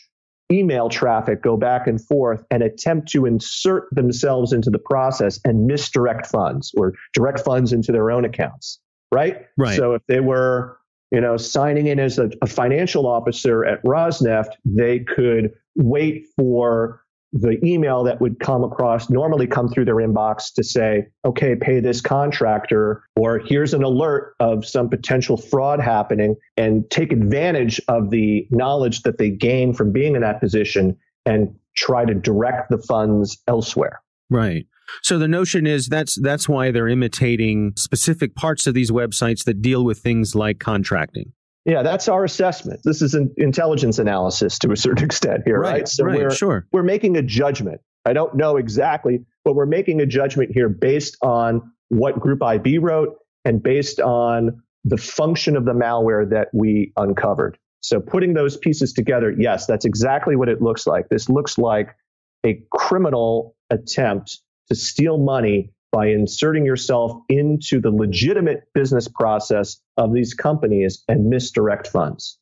email 0.51 0.89
traffic 0.89 1.41
go 1.41 1.57
back 1.57 1.87
and 1.87 2.03
forth 2.05 2.43
and 2.51 2.61
attempt 2.63 3.09
to 3.09 3.25
insert 3.25 3.87
themselves 3.91 4.53
into 4.53 4.69
the 4.69 4.79
process 4.79 5.39
and 5.45 5.65
misdirect 5.65 6.27
funds 6.27 6.71
or 6.77 6.93
direct 7.13 7.39
funds 7.39 7.73
into 7.73 7.91
their 7.91 8.11
own 8.11 8.25
accounts, 8.25 8.79
right? 9.11 9.45
Right. 9.57 9.77
So 9.77 9.93
if 9.93 10.01
they 10.07 10.19
were, 10.19 10.77
you 11.13 11.21
know, 11.21 11.37
signing 11.37 11.85
in 11.85 11.99
as 11.99 12.17
a, 12.17 12.31
a 12.41 12.47
financial 12.47 13.05
officer 13.05 13.63
at 13.63 13.83
Rosneft, 13.83 14.53
they 14.65 14.99
could 14.99 15.53
wait 15.75 16.25
for 16.35 17.03
the 17.31 17.63
email 17.65 18.03
that 18.03 18.19
would 18.19 18.39
come 18.39 18.63
across 18.63 19.09
normally 19.09 19.47
come 19.47 19.67
through 19.67 19.85
their 19.85 19.95
inbox 19.95 20.53
to 20.53 20.63
say, 20.63 21.07
okay, 21.25 21.55
pay 21.55 21.79
this 21.79 22.01
contractor, 22.01 23.03
or 23.15 23.39
here's 23.39 23.73
an 23.73 23.83
alert 23.83 24.35
of 24.39 24.65
some 24.65 24.89
potential 24.89 25.37
fraud 25.37 25.79
happening, 25.79 26.35
and 26.57 26.89
take 26.89 27.11
advantage 27.11 27.79
of 27.87 28.09
the 28.09 28.47
knowledge 28.49 29.03
that 29.03 29.17
they 29.17 29.29
gain 29.29 29.73
from 29.73 29.91
being 29.91 30.15
in 30.15 30.21
that 30.21 30.39
position 30.39 30.97
and 31.25 31.55
try 31.75 32.05
to 32.05 32.13
direct 32.13 32.69
the 32.69 32.77
funds 32.77 33.41
elsewhere. 33.47 34.01
Right. 34.29 34.67
So 35.01 35.17
the 35.17 35.27
notion 35.27 35.65
is 35.65 35.87
that's 35.87 36.19
that's 36.21 36.47
why 36.47 36.71
they're 36.71 36.87
imitating 36.87 37.73
specific 37.75 38.35
parts 38.35 38.67
of 38.67 38.73
these 38.73 38.91
websites 38.91 39.45
that 39.45 39.61
deal 39.61 39.83
with 39.83 39.99
things 39.99 40.35
like 40.35 40.59
contracting. 40.59 41.33
Yeah, 41.65 41.81
that's 41.81 42.09
our 42.09 42.25
assessment. 42.25 42.81
This 42.83 43.01
is 43.01 43.13
an 43.13 43.33
intelligence 43.37 43.97
analysis 43.97 44.59
to 44.59 44.71
a 44.71 44.77
certain 44.77 45.05
extent 45.05 45.43
here, 45.45 45.59
right? 45.59 45.71
right? 45.73 45.87
So 45.87 46.03
right, 46.03 46.17
we're 46.17 46.31
sure. 46.31 46.67
we're 46.71 46.83
making 46.83 47.17
a 47.17 47.21
judgment. 47.21 47.81
I 48.05 48.13
don't 48.13 48.35
know 48.35 48.57
exactly, 48.57 49.25
but 49.45 49.55
we're 49.55 49.65
making 49.65 50.01
a 50.01 50.05
judgment 50.05 50.51
here 50.53 50.67
based 50.67 51.17
on 51.21 51.71
what 51.89 52.19
Group 52.19 52.43
IB 52.43 52.79
wrote 52.79 53.17
and 53.45 53.63
based 53.63 53.99
on 54.01 54.61
the 54.83 54.97
function 54.97 55.55
of 55.55 55.63
the 55.63 55.73
malware 55.73 56.29
that 56.29 56.49
we 56.53 56.91
uncovered. 56.97 57.57
So 57.79 57.99
putting 57.99 58.33
those 58.33 58.57
pieces 58.57 58.93
together, 58.93 59.33
yes, 59.37 59.65
that's 59.65 59.85
exactly 59.85 60.35
what 60.35 60.49
it 60.49 60.61
looks 60.61 60.85
like. 60.87 61.09
This 61.09 61.29
looks 61.29 61.57
like 61.57 61.95
a 62.45 62.61
criminal 62.71 63.55
attempt 63.69 64.41
to 64.69 64.75
steal 64.75 65.17
money 65.17 65.71
by 65.91 66.07
inserting 66.07 66.65
yourself 66.65 67.13
into 67.29 67.79
the 67.79 67.91
legitimate 67.91 68.63
business 68.73 69.07
process 69.07 69.79
of 69.97 70.13
these 70.13 70.33
companies 70.33 71.03
and 71.07 71.29
misdirect 71.29 71.87
funds. 71.87 72.39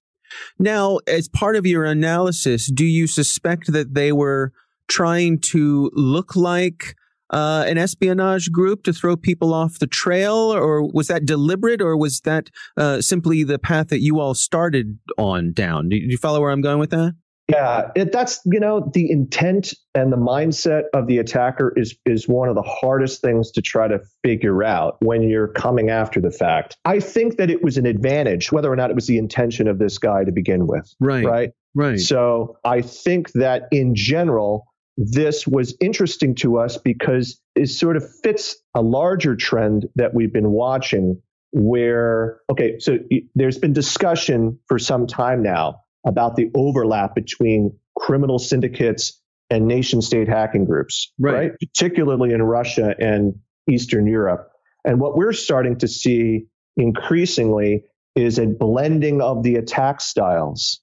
Now, 0.58 1.00
as 1.08 1.28
part 1.28 1.58
of 1.58 1.66
your 1.66 1.84
analysis, 1.84 2.72
do 2.72 2.86
you 2.86 3.08
suspect 3.08 3.74
that 3.74 3.94
they 3.94 4.14
were 4.14 4.54
trying 4.88 5.40
to 5.40 5.92
look 5.94 6.36
like 6.36 6.96
uh, 7.32 7.66
an 7.68 7.78
espionage 7.78 8.52
group 8.52 8.84
to 8.84 8.94
throw 8.94 9.16
people 9.16 9.54
off 9.54 9.80
the 9.80 9.88
trail, 9.88 10.36
or 10.36 10.86
was 10.94 11.08
that 11.08 11.26
deliberate, 11.26 11.82
or 11.82 11.98
was 11.98 12.20
that 12.22 12.50
uh, 12.78 13.02
simply 13.02 13.44
the 13.44 13.58
path 13.58 13.88
that 13.88 14.02
you 14.02 14.20
all 14.20 14.34
started 14.34 15.00
on 15.18 15.54
down? 15.54 15.90
Do 15.90 15.96
you 15.96 16.18
follow 16.18 16.42
where 16.42 16.52
I'm 16.52 16.62
going 16.62 16.80
with 16.80 16.90
that? 16.92 17.14
Yeah, 17.52 17.92
it, 17.96 18.12
that's 18.12 18.40
you 18.46 18.60
know 18.60 18.90
the 18.94 19.12
intent 19.12 19.74
and 19.94 20.12
the 20.12 20.18
mindset 20.18 20.84
of 20.94 21.08
the 21.08 21.18
attacker 21.18 21.74
is 21.76 21.96
is 22.06 22.28
one 22.28 22.50
of 22.50 22.56
the 22.56 22.62
hardest 22.62 23.22
things 23.22 23.52
to 23.52 23.62
try 23.62 23.88
to 23.88 24.00
figure 24.24 24.64
out 24.64 24.98
when 25.02 25.24
you're 25.24 25.48
coming 25.48 25.90
after 25.90 26.22
the 26.22 26.32
fact. 26.32 26.78
I 26.86 27.00
think 27.00 27.38
that 27.38 27.50
it 27.50 27.64
was 27.64 27.78
an 27.78 27.86
advantage 27.86 28.52
whether 28.52 28.72
or 28.72 28.76
not 28.76 28.90
it 28.90 28.96
was 28.96 29.08
the 29.08 29.18
intention 29.18 29.68
of 29.68 29.80
this 29.80 29.98
guy 29.98 30.24
to 30.24 30.32
begin 30.32 30.68
with. 30.68 30.94
Right. 31.00 31.26
Right. 31.26 31.52
Right. 31.74 32.00
So 32.00 32.58
I 32.66 32.82
think 32.82 33.32
that 33.34 33.64
in 33.72 33.96
general 33.96 34.66
this 34.98 35.48
was 35.48 35.76
interesting 35.80 36.36
to 36.36 36.60
us 36.60 36.78
because 36.78 37.40
it 37.56 37.68
sort 37.68 37.96
of 37.98 38.04
fits 38.24 38.58
a 38.76 38.82
larger 38.82 39.36
trend 39.36 39.88
that 39.96 40.14
we've 40.14 40.34
been 40.34 40.52
watching 40.52 41.22
where 41.54 42.40
okay 42.50 42.80
so 42.80 42.98
there's 43.36 43.58
been 43.58 43.74
discussion 43.74 44.58
for 44.68 44.80
some 44.80 45.06
time 45.06 45.44
now 45.44 45.81
about 46.06 46.36
the 46.36 46.50
overlap 46.56 47.16
between 47.16 47.78
criminal 47.98 48.40
syndicates 48.40 49.20
and 49.50 49.68
nation 49.68 50.02
state 50.02 50.28
hacking 50.28 50.66
groups, 50.66 51.12
right. 51.20 51.34
right? 51.34 51.52
Particularly 51.60 52.34
in 52.34 52.42
Russia 52.42 52.96
and 53.00 53.36
Eastern 53.70 54.08
Europe. 54.08 54.50
And 54.86 55.00
what 55.00 55.16
we're 55.16 55.34
starting 55.34 55.78
to 55.80 55.88
see 55.88 56.48
increasingly 56.78 57.84
is 58.16 58.40
a 58.40 58.48
blending 58.48 59.22
of 59.22 59.44
the 59.44 59.56
attack 59.56 60.02
styles. 60.02 60.80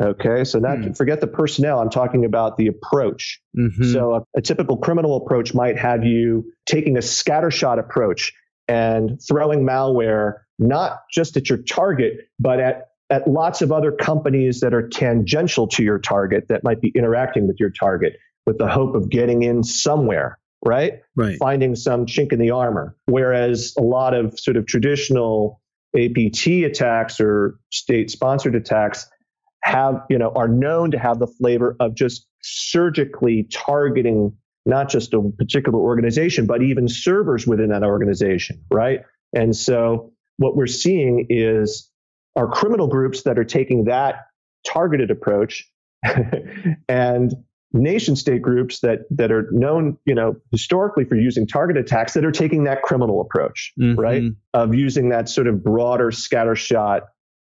Okay, 0.00 0.42
so 0.42 0.58
not 0.58 0.78
hmm. 0.78 0.92
forget 0.92 1.20
the 1.20 1.28
personnel. 1.28 1.78
I'm 1.78 1.88
talking 1.88 2.24
about 2.24 2.56
the 2.56 2.66
approach. 2.66 3.40
Mm-hmm. 3.56 3.92
So 3.92 4.14
a, 4.14 4.22
a 4.36 4.42
typical 4.42 4.76
criminal 4.76 5.16
approach 5.16 5.54
might 5.54 5.78
have 5.78 6.04
you 6.04 6.52
taking 6.66 6.96
a 6.96 7.00
scattershot 7.00 7.78
approach 7.78 8.32
and 8.66 9.20
throwing 9.26 9.60
malware 9.60 10.38
not 10.58 11.02
just 11.12 11.36
at 11.36 11.48
your 11.48 11.58
target, 11.58 12.28
but 12.40 12.58
at 12.58 12.88
at 13.10 13.28
lots 13.28 13.62
of 13.62 13.70
other 13.70 13.92
companies 13.92 14.60
that 14.60 14.72
are 14.74 14.88
tangential 14.88 15.68
to 15.68 15.82
your 15.82 15.98
target 15.98 16.48
that 16.48 16.64
might 16.64 16.80
be 16.80 16.92
interacting 16.94 17.46
with 17.46 17.56
your 17.60 17.70
target 17.70 18.14
with 18.46 18.58
the 18.58 18.68
hope 18.68 18.94
of 18.94 19.08
getting 19.10 19.42
in 19.42 19.62
somewhere, 19.62 20.38
right? 20.64 21.00
Right. 21.14 21.36
Finding 21.38 21.76
some 21.76 22.06
chink 22.06 22.32
in 22.32 22.38
the 22.38 22.50
armor. 22.50 22.96
Whereas 23.06 23.74
a 23.78 23.82
lot 23.82 24.14
of 24.14 24.38
sort 24.38 24.56
of 24.56 24.66
traditional 24.66 25.60
APT 25.96 26.46
attacks 26.46 27.20
or 27.20 27.58
state 27.70 28.10
sponsored 28.10 28.54
attacks 28.54 29.08
have, 29.62 30.02
you 30.10 30.18
know, 30.18 30.32
are 30.34 30.48
known 30.48 30.90
to 30.90 30.98
have 30.98 31.18
the 31.18 31.26
flavor 31.26 31.76
of 31.80 31.94
just 31.94 32.26
surgically 32.42 33.48
targeting 33.50 34.36
not 34.66 34.88
just 34.88 35.12
a 35.14 35.20
particular 35.38 35.78
organization, 35.78 36.46
but 36.46 36.62
even 36.62 36.88
servers 36.88 37.46
within 37.46 37.68
that 37.68 37.82
organization, 37.82 38.62
right? 38.70 39.00
And 39.34 39.54
so 39.54 40.12
what 40.38 40.56
we're 40.56 40.66
seeing 40.66 41.26
is 41.28 41.90
are 42.36 42.48
criminal 42.48 42.86
groups 42.86 43.22
that 43.22 43.38
are 43.38 43.44
taking 43.44 43.84
that 43.84 44.26
targeted 44.66 45.10
approach 45.10 45.68
and 46.88 47.32
nation 47.72 48.14
state 48.16 48.40
groups 48.40 48.80
that 48.80 49.00
that 49.10 49.32
are 49.32 49.48
known, 49.50 49.98
you 50.06 50.14
know, 50.14 50.36
historically 50.50 51.04
for 51.04 51.16
using 51.16 51.46
target 51.46 51.76
attacks 51.76 52.14
that 52.14 52.24
are 52.24 52.32
taking 52.32 52.64
that 52.64 52.82
criminal 52.82 53.20
approach, 53.20 53.72
mm-hmm. 53.78 53.98
right? 53.98 54.22
Of 54.54 54.74
using 54.74 55.10
that 55.10 55.28
sort 55.28 55.48
of 55.48 55.62
broader 55.62 56.10
scattershot 56.10 57.02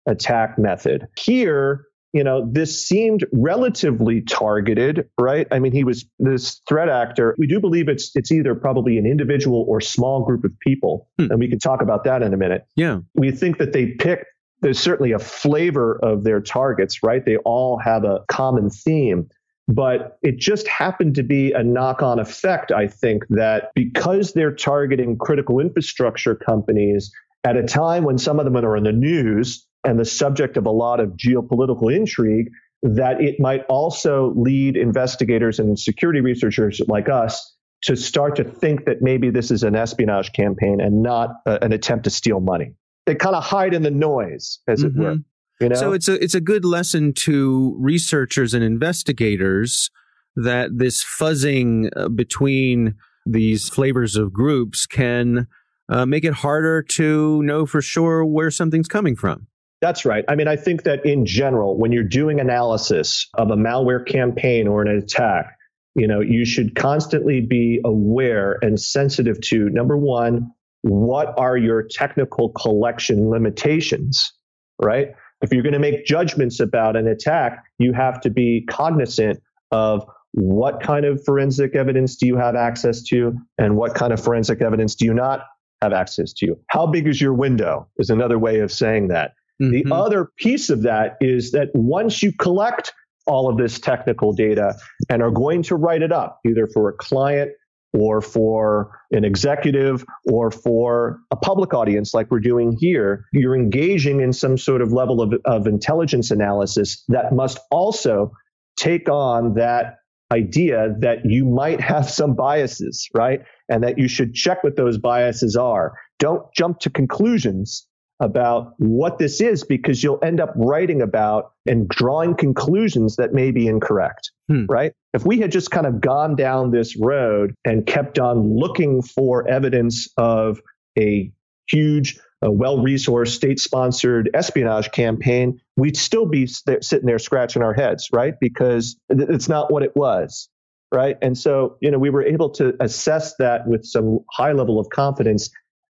attack 0.07 0.59
method. 0.59 1.07
Here, 1.19 1.85
you 2.13 2.25
know, 2.25 2.49
this 2.51 2.87
seemed 2.87 3.25
relatively 3.33 4.23
targeted, 4.23 5.09
right? 5.19 5.47
I 5.51 5.59
mean, 5.59 5.73
he 5.73 5.85
was 5.85 6.07
this 6.19 6.61
threat 6.69 6.89
actor. 6.89 7.35
We 7.39 7.47
do 7.47 7.61
believe 7.61 7.89
it's 7.89 8.11
it's 8.15 8.31
either 8.31 8.55
probably 8.55 8.99
an 8.99 9.07
individual 9.07 9.65
or 9.69 9.81
small 9.81 10.25
group 10.25 10.45
of 10.45 10.53
people, 10.61 11.09
hmm. 11.19 11.31
and 11.31 11.39
we 11.39 11.49
can 11.49 11.59
talk 11.59 11.83
about 11.83 12.05
that 12.05 12.23
in 12.23 12.33
a 12.35 12.37
minute. 12.37 12.67
Yeah, 12.77 13.01
we 13.15 13.31
think 13.31 13.59
that 13.59 13.73
they 13.73 13.89
picked. 13.93 14.27
There's 14.61 14.79
certainly 14.79 15.13
a 15.13 15.19
flavor 15.19 15.99
of 16.03 16.25
their 16.25 16.41
targets, 16.41 17.03
right? 17.03 17.25
They 17.25 17.37
all 17.39 17.79
have 17.79 18.05
a 18.05 18.21
common 18.29 18.71
theme. 18.71 19.29
But 19.69 20.19
it 20.23 20.39
just 20.39 20.67
happened 20.67 21.15
to 21.17 21.23
be 21.23 21.53
a 21.53 21.63
knock 21.63 22.03
on 22.03 22.19
effect, 22.19 22.73
I 22.73 22.89
think, 22.89 23.25
that 23.29 23.71
because 23.75 24.33
they're 24.33 24.55
targeting 24.55 25.19
critical 25.19 25.61
infrastructure 25.61 26.35
companies 26.35 27.13
at 27.45 27.57
a 27.57 27.63
time 27.63 28.05
when 28.05 28.17
some 28.17 28.39
of 28.39 28.47
them 28.47 28.57
are 28.57 28.77
in 28.77 28.85
the 28.85 28.93
news 28.93 29.67
and 29.85 29.99
the 29.99 30.07
subject 30.07 30.57
of 30.57 30.65
a 30.65 30.71
lot 30.71 31.01
of 31.01 31.11
geopolitical 31.11 31.95
intrigue, 31.95 32.51
that 32.83 33.21
it 33.21 33.39
might 33.39 33.65
also 33.67 34.33
lead 34.37 34.77
investigators 34.77 35.59
and 35.59 35.79
security 35.79 36.21
researchers 36.21 36.81
like 36.89 37.09
us 37.11 37.55
to 37.83 37.95
start 37.95 38.37
to 38.37 38.45
think 38.45 38.87
that 38.87 39.03
maybe 39.03 39.31
this 39.31 39.51
is 39.51 39.63
an 39.63 39.77
espionage 39.77 40.33
campaign 40.33 40.81
and 40.81 41.03
not 41.03 41.31
a, 41.47 41.63
an 41.63 41.73
attempt 41.73 42.05
to 42.05 42.11
steal 42.11 42.41
money. 42.41 42.75
They 43.09 43.15
kind 43.15 43.35
of 43.35 43.43
hide 43.43 43.73
in 43.73 43.83
the 43.83 43.91
noise, 43.91 44.59
as 44.69 44.85
mm-hmm. 44.85 45.01
it 45.01 45.05
were. 45.05 45.17
You 45.61 45.69
know? 45.71 45.75
So 45.77 45.93
it's 45.95 46.09
a 46.09 46.23
it's 46.23 46.35
a 46.35 46.43
good 46.43 46.65
lesson 46.65 47.15
to 47.25 47.75
researchers 47.81 48.53
and 48.53 48.63
investigators 48.63 49.91
that 50.37 50.77
this 50.77 51.03
fuzzing 51.03 51.89
uh, 51.97 52.11
between 52.11 52.97
these 53.25 53.71
flavors 53.71 54.15
of 54.15 54.33
groups 54.33 54.87
can 54.87 55.49
uh, 55.89 56.05
make 56.05 56.25
it 56.25 56.35
harder 56.35 56.83
to 56.83 57.43
know 57.43 57.65
for 57.65 57.81
sure 57.81 58.27
where 58.27 58.51
something's 58.51 58.89
coming 58.89 59.17
from. 59.17 59.47
That's 59.81 60.05
right. 60.05 60.25
I 60.29 60.35
mean, 60.35 60.49
I 60.49 60.57
think 60.57 60.83
that 60.83 61.07
in 61.07 61.25
general, 61.25 61.79
when 61.79 61.93
you're 61.93 62.05
doing 62.05 62.41
analysis 62.41 63.29
of 63.35 63.51
a 63.51 63.57
malware 63.57 64.07
campaign 64.07 64.69
or 64.69 64.83
an 64.83 64.89
attack, 64.89 65.57
you 65.95 66.07
know, 66.07 66.21
you 66.21 66.45
should 66.45 66.77
constantly 66.77 67.41
be 67.41 67.81
aware 67.85 68.59
and 68.61 68.79
sensitive 68.79 69.41
to 69.41 69.71
number 69.71 69.97
one, 69.97 70.53
what 70.83 71.39
are 71.39 71.57
your 71.57 71.83
technical 71.83 72.51
collection 72.51 73.31
limitations, 73.31 74.33
right? 74.81 75.09
If 75.41 75.53
you're 75.53 75.63
going 75.63 75.73
to 75.73 75.79
make 75.79 76.05
judgments 76.05 76.61
about 76.61 76.97
an 76.97 77.07
attack, 77.07 77.65
you 77.79 77.93
have 77.93 78.21
to 78.23 78.31
be 78.31 78.65
cognizant 78.69 79.41
of 79.71 80.05
what 80.33 80.83
kind 80.83 81.05
of 81.05 81.23
forensic 81.25 81.75
evidence 81.75 82.17
do 82.17 82.27
you 82.27 82.37
have 82.37 82.55
access 82.55 83.03
to 83.05 83.35
and 83.57 83.77
what 83.77 83.95
kind 83.95 84.13
of 84.13 84.23
forensic 84.23 84.61
evidence 84.61 84.95
do 84.95 85.05
you 85.05 85.15
not 85.15 85.47
have 85.83 85.93
access 85.93 86.33
to. 86.35 86.57
How 86.69 86.87
big 86.87 87.07
is 87.07 87.21
your 87.21 87.35
window 87.35 87.89
is 87.99 88.11
another 88.11 88.39
way 88.39 88.61
of 88.61 88.73
saying 88.73 89.09
that. 89.09 89.33
Mm-hmm. 89.63 89.89
The 89.89 89.95
other 89.95 90.31
piece 90.37 90.71
of 90.71 90.83
that 90.83 91.17
is 91.21 91.53
that 91.53 91.69
once 91.75 92.23
you 92.23 92.33
collect 92.33 92.93
all 93.27 93.49
of 93.49 93.59
this 93.59 93.79
technical 93.79 94.33
data 94.33 94.75
and 95.09 95.23
are 95.23 95.31
going 95.31 95.63
to 95.65 95.77
write 95.77 96.03
it 96.03 96.13
up, 96.13 96.41
either 96.47 96.67
for 96.67 96.89
a 96.89 96.93
client 96.95 97.53
or 97.95 98.21
for 98.21 98.91
an 99.11 99.25
executive 99.25 100.05
or 100.31 100.51
for 100.51 101.21
a 101.31 101.37
public 101.37 101.73
audience 101.73 102.13
like 102.13 102.31
we're 102.31 102.41
doing 102.41 102.77
here, 102.79 103.25
you're 103.33 103.57
engaging 103.57 104.21
in 104.21 104.33
some 104.33 104.59
sort 104.59 104.83
of 104.83 104.93
level 104.93 105.23
of, 105.23 105.35
of 105.45 105.67
intelligence 105.67 106.31
analysis 106.31 107.05
that 107.09 107.33
must 107.33 107.59
also 107.71 108.33
take 108.77 109.09
on 109.09 109.55
that 109.55 109.97
idea 110.31 110.95
that 111.01 111.19
you 111.25 111.45
might 111.45 111.81
have 111.81 112.09
some 112.09 112.35
biases, 112.35 113.09
right? 113.15 113.41
And 113.69 113.83
that 113.83 113.99
you 113.99 114.09
should 114.09 114.35
check 114.35 114.63
what 114.63 114.77
those 114.77 114.99
biases 114.99 115.57
are. 115.57 115.95
Don't 116.19 116.43
jump 116.55 116.81
to 116.81 116.91
conclusions 116.91 117.87
about 118.21 118.75
what 118.79 119.19
this 119.19 119.41
is 119.41 119.65
because 119.65 120.03
you'll 120.03 120.19
end 120.23 120.41
up 120.41 120.53
writing 120.57 121.01
about 121.01 121.53
and 121.67 121.89
drawing 121.89 122.35
conclusions 122.35 123.17
that 123.17 123.33
may 123.33 123.51
be 123.51 123.67
incorrect, 123.67 124.33
hmm. 124.49 124.65
right? 124.69 124.93
If 125.15 125.25
we 125.25 125.39
had 125.39 125.53
just 125.53 125.71
kind 125.71 125.87
of 125.87 126.01
gone 126.01 126.37
down 126.37 126.71
this 126.71 126.97
road 126.97 127.55
and 127.65 127.87
kept 127.87 128.19
on 128.19 128.57
looking 128.57 129.03
for 129.03 129.49
evidence 129.49 130.09
of 130.17 130.61
a 130.99 131.33
huge, 131.69 132.19
well 132.43 132.79
resourced, 132.79 133.29
state 133.29 133.61
sponsored 133.61 134.31
espionage 134.35 134.91
campaign, 134.91 135.61
we'd 135.77 135.97
still 135.97 136.27
be 136.27 136.47
st- 136.47 136.85
sitting 136.85 137.07
there 137.07 137.19
scratching 137.19 137.63
our 137.63 137.75
heads, 137.75 138.09
right? 138.13 138.35
Because 138.41 138.97
it's 139.09 139.49
not 139.49 139.73
what 139.73 139.83
it 139.83 139.95
was. 139.95 140.49
Right. 140.91 141.19
And 141.21 141.37
so, 141.37 141.77
you 141.83 141.91
know, 141.91 141.99
we 141.99 142.09
were 142.09 142.25
able 142.25 142.49
to 142.51 142.75
assess 142.81 143.37
that 143.37 143.69
with 143.69 143.85
some 143.85 144.21
high 144.33 144.53
level 144.53 144.81
of 144.81 144.89
confidence 144.89 145.51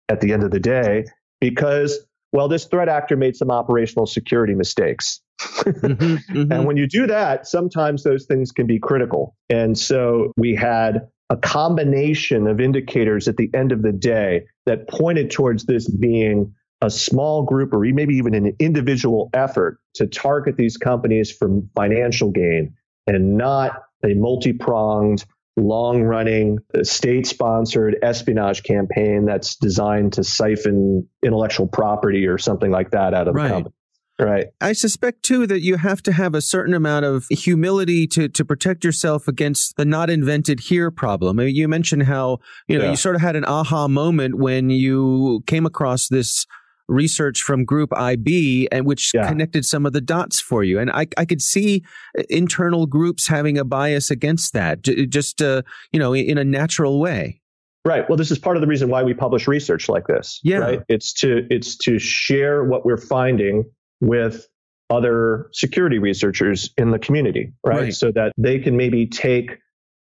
at 0.07 0.21
the 0.21 0.31
end 0.31 0.43
of 0.43 0.51
the 0.51 0.59
day 0.59 1.03
because 1.41 1.99
well, 2.35 2.49
this 2.49 2.65
threat 2.65 2.89
actor 2.89 3.15
made 3.15 3.37
some 3.37 3.49
operational 3.49 4.05
security 4.05 4.55
mistakes. 4.55 5.21
Mm-hmm, 5.39 6.15
mm-hmm. 6.37 6.51
And 6.51 6.65
when 6.65 6.77
you 6.77 6.87
do 6.87 7.07
that, 7.07 7.47
sometimes 7.47 8.03
those 8.03 8.25
things 8.25 8.51
can 8.51 8.67
be 8.67 8.79
critical. 8.79 9.35
And 9.49 9.77
so 9.77 10.31
we 10.37 10.55
had 10.55 11.07
a 11.29 11.37
combination 11.37 12.47
of 12.47 12.59
indicators 12.59 13.27
at 13.27 13.37
the 13.37 13.49
end 13.53 13.71
of 13.71 13.81
the 13.81 13.91
day 13.91 14.45
that 14.65 14.87
pointed 14.87 15.31
towards 15.31 15.65
this 15.65 15.89
being 15.89 16.53
a 16.81 16.89
small 16.89 17.43
group 17.43 17.73
or 17.73 17.79
maybe 17.79 18.15
even 18.15 18.33
an 18.33 18.55
individual 18.59 19.29
effort 19.33 19.79
to 19.95 20.05
target 20.05 20.57
these 20.57 20.77
companies 20.77 21.31
for 21.31 21.49
financial 21.75 22.31
gain 22.31 22.73
and 23.07 23.37
not 23.37 23.83
a 24.03 24.13
multi 24.13 24.53
pronged 24.53 25.25
long 25.57 26.03
running 26.03 26.59
state 26.83 27.25
sponsored 27.25 27.97
espionage 28.01 28.63
campaign 28.63 29.25
that's 29.25 29.55
designed 29.55 30.11
to 30.11 30.23
siphon 30.23 31.07
intellectual 31.23 31.65
property 31.65 32.27
or 32.27 32.37
something 32.37 32.71
like 32.71 32.91
that 32.91 33.13
out 33.13 33.27
of 33.27 33.35
right. 33.35 33.47
the 33.47 33.53
company. 33.53 33.74
Right. 34.17 34.47
I 34.61 34.73
suspect 34.73 35.23
too 35.23 35.45
that 35.47 35.61
you 35.61 35.75
have 35.75 36.01
to 36.03 36.13
have 36.13 36.35
a 36.35 36.41
certain 36.41 36.73
amount 36.73 37.03
of 37.03 37.25
humility 37.29 38.07
to 38.07 38.29
to 38.29 38.45
protect 38.45 38.85
yourself 38.85 39.27
against 39.27 39.75
the 39.75 39.83
not 39.83 40.09
invented 40.09 40.61
here 40.61 40.89
problem. 40.89 41.39
I 41.39 41.45
mean, 41.45 41.55
you 41.55 41.67
mentioned 41.67 42.03
how, 42.03 42.37
you 42.67 42.77
know, 42.77 42.85
yeah. 42.85 42.91
you 42.91 42.95
sort 42.95 43.15
of 43.15 43.21
had 43.21 43.35
an 43.35 43.43
aha 43.43 43.89
moment 43.89 44.35
when 44.37 44.69
you 44.69 45.43
came 45.47 45.65
across 45.65 46.07
this 46.07 46.45
research 46.87 47.41
from 47.41 47.65
Group 47.65 47.91
IB 47.97 48.69
and 48.71 48.85
which 48.85 49.11
yeah. 49.13 49.27
connected 49.27 49.65
some 49.65 49.85
of 49.85 49.93
the 49.93 50.01
dots 50.01 50.39
for 50.39 50.63
you. 50.63 50.79
And 50.79 50.91
I, 50.91 51.07
I 51.17 51.25
could 51.25 51.41
see 51.41 51.83
internal 52.29 52.85
groups 52.85 53.27
having 53.27 53.57
a 53.57 53.65
bias 53.65 54.11
against 54.11 54.53
that, 54.53 54.83
just 54.83 55.41
uh, 55.41 55.63
you 55.91 55.99
know, 55.99 56.15
in 56.15 56.37
a 56.37 56.43
natural 56.43 56.99
way. 56.99 57.41
Right. 57.83 58.07
Well, 58.09 58.17
this 58.17 58.31
is 58.31 58.39
part 58.39 58.57
of 58.57 58.61
the 58.61 58.67
reason 58.67 58.89
why 58.89 59.03
we 59.03 59.13
publish 59.13 59.47
research 59.47 59.89
like 59.89 60.07
this. 60.07 60.39
Yeah. 60.43 60.57
Right. 60.57 60.81
It's 60.89 61.13
to 61.13 61.45
it's 61.51 61.75
to 61.77 61.99
share 61.99 62.63
what 62.63 62.85
we're 62.85 62.97
finding 62.97 63.65
with 64.05 64.47
other 64.89 65.49
security 65.51 65.97
researchers 65.97 66.69
in 66.77 66.91
the 66.91 66.99
community, 66.99 67.53
right? 67.65 67.81
right? 67.81 67.93
So 67.93 68.11
that 68.11 68.33
they 68.37 68.59
can 68.59 68.77
maybe 68.77 69.07
take 69.07 69.57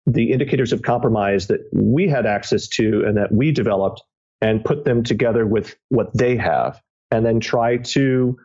the 0.05 0.31
indicators 0.31 0.73
of 0.73 0.81
compromise 0.81 1.47
that 1.47 1.61
we 1.71 2.07
had 2.07 2.25
access 2.25 2.67
to 2.67 3.03
and 3.05 3.17
that 3.17 3.31
we 3.31 3.51
developed 3.51 4.03
and 4.41 4.63
put 4.63 4.85
them 4.85 5.03
together 5.03 5.45
with 5.47 5.75
what 5.89 6.15
they 6.15 6.35
have 6.35 6.81
and 7.09 7.25
then 7.25 7.39
try 7.39 7.77
to 7.77 8.37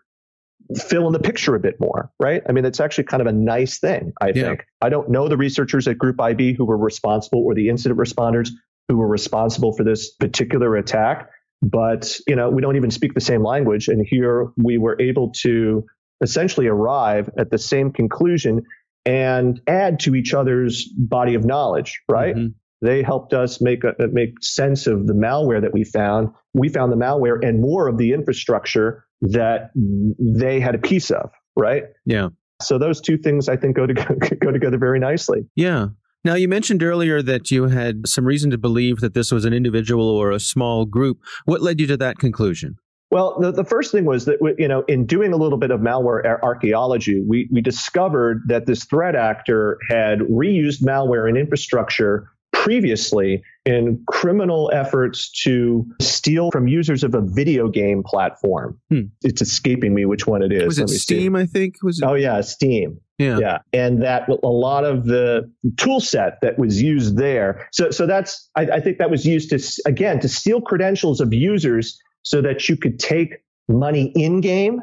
fill 0.77 1.09
in 1.09 1.13
the 1.13 1.19
picture 1.19 1.57
a 1.57 1.61
bit 1.61 1.81
more, 1.81 2.13
right? 2.21 2.43
I 2.49 2.53
mean, 2.53 2.65
it's 2.65 2.79
actually 2.79 3.05
kind 3.05 3.21
of 3.21 3.27
a 3.27 3.33
nice 3.33 3.79
thing, 3.81 4.13
I 4.21 4.29
yeah. 4.29 4.43
think. 4.43 4.67
I 4.81 4.89
don't 4.89 5.11
know 5.11 5.29
the 5.29 5.37
researchers 5.37 5.89
at 5.89 5.99
Group 5.99 6.21
IB 6.21 6.55
who 6.55 6.65
were 6.65 6.79
responsible 6.79 7.41
or 7.41 7.55
the 7.55 7.69
incident 7.69 7.99
responders 7.99 8.51
who 8.89 8.97
were 8.97 9.09
responsible 9.09 9.73
for 9.73 9.83
this 9.83 10.15
particular 10.15 10.77
attack, 10.77 11.31
but 11.63 12.19
you 12.27 12.37
know, 12.37 12.51
we 12.51 12.63
don't 12.63 12.77
even 12.77 12.91
speak 12.91 13.15
the 13.15 13.21
same 13.21 13.45
language 13.45 13.89
and 13.89 14.07
here 14.09 14.49
we 14.57 14.79
were 14.79 15.01
able 15.01 15.33
to 15.43 15.85
essentially 16.23 16.67
arrive 16.67 17.31
at 17.39 17.51
the 17.51 17.59
same 17.59 17.93
conclusion 17.93 18.63
and 19.07 19.61
add 19.67 20.01
to 20.01 20.15
each 20.15 20.35
other's 20.35 20.87
body 20.87 21.35
of 21.35 21.45
knowledge, 21.45 22.03
right? 22.09 22.35
Mm-hmm. 22.35 22.49
They 22.83 23.03
helped 23.03 23.35
us 23.35 23.61
make 23.61 23.85
a, 23.85 23.95
make 24.09 24.43
sense 24.43 24.87
of 24.87 25.07
the 25.07 25.13
malware 25.13 25.61
that 25.61 25.73
we 25.73 25.85
found. 25.85 26.31
We 26.55 26.69
found 26.69 26.93
the 26.93 26.97
malware 26.97 27.39
and 27.47 27.61
more 27.61 27.89
of 27.89 27.99
the 27.99 28.13
infrastructure 28.13 29.05
that 29.23 29.71
they 29.75 30.61
had 30.61 30.75
a 30.75 30.79
piece 30.79 31.11
of, 31.11 31.31
right? 31.57 31.85
Yeah. 32.07 32.29
So 32.63 32.79
those 32.79 33.01
two 33.01 33.19
things 33.19 33.49
I 33.49 33.57
think 33.57 33.77
go 33.77 33.87
to 33.87 33.95
go 34.41 34.51
together 34.51 34.79
very 34.79 34.99
nicely. 34.99 35.47
Yeah. 35.57 35.89
Now, 36.25 36.35
you 36.35 36.49
mentioned 36.49 36.83
earlier 36.83 37.23
that 37.23 37.51
you 37.51 37.69
had 37.69 38.07
some 38.07 38.27
reason 38.27 38.51
to 38.51 38.59
believe 38.59 39.01
that 39.01 39.15
this 39.15 39.33
was 39.33 39.45
an 39.45 39.55
individual 39.55 40.07
or 40.07 40.31
a 40.31 40.41
small 40.41 40.85
group. 40.85 41.19
What 41.47 41.63
led 41.63 41.81
you 41.81 41.87
to 41.87 41.97
that 41.97 42.19
conclusion? 42.19 42.77
Well, 43.11 43.39
the, 43.41 43.51
the 43.51 43.65
first 43.65 43.91
thing 43.91 44.05
was 44.05 44.27
that, 44.27 44.39
you 44.59 44.69
know, 44.69 44.85
in 44.87 45.07
doing 45.07 45.33
a 45.33 45.37
little 45.37 45.59
bit 45.59 45.71
of 45.71 45.81
malware 45.81 46.41
archaeology, 46.43 47.21
we, 47.27 47.49
we 47.51 47.61
discovered 47.61 48.43
that 48.47 48.67
this 48.67 48.85
threat 48.85 49.17
actor 49.17 49.79
had 49.89 50.21
reused 50.21 50.83
malware 50.83 51.29
and 51.29 51.37
infrastructure 51.37 52.31
previously 52.53 53.43
in 53.65 54.03
criminal 54.07 54.71
efforts 54.73 55.31
to 55.45 55.87
steal 56.01 56.51
from 56.51 56.69
users 56.69 57.03
of 57.03 57.15
a 57.15 57.21
video 57.21 57.69
game 57.69 58.03
platform. 58.05 58.79
Hmm. 58.91 59.03
It's 59.23 59.41
escaping 59.41 59.95
me 59.95 60.05
which 60.05 60.27
one 60.27 60.43
it 60.43 60.53
is. 60.53 60.67
Was 60.67 60.79
it 60.79 60.89
Steam? 60.89 61.35
See. 61.35 61.41
I 61.41 61.47
think 61.47 61.77
was. 61.83 62.01
It? 62.01 62.05
Oh 62.05 62.15
yeah, 62.15 62.41
Steam. 62.43 63.01
Yeah. 63.21 63.39
yeah, 63.39 63.59
and 63.73 64.03
that 64.03 64.29
a 64.29 64.49
lot 64.49 64.85
of 64.85 65.05
the 65.05 65.53
tool 65.77 66.01
set 66.01 66.39
that 66.41 66.59
was 66.59 66.81
used 66.81 67.19
there. 67.19 67.69
So, 67.71 67.91
so 67.91 68.07
that's 68.07 68.49
I, 68.57 68.63
I 68.63 68.81
think 68.81 68.97
that 68.99 69.11
was 69.11 69.27
used 69.27 69.51
to 69.51 69.83
again 69.89 70.21
to 70.21 70.29
steal 70.29 70.63
credentials 70.63 71.21
of 71.21 71.35
users 71.35 72.01
so 72.23 72.41
that 72.41 72.69
you 72.69 72.77
could 72.77 72.99
take 72.99 73.43
money 73.69 74.11
in 74.17 74.41
game 74.41 74.81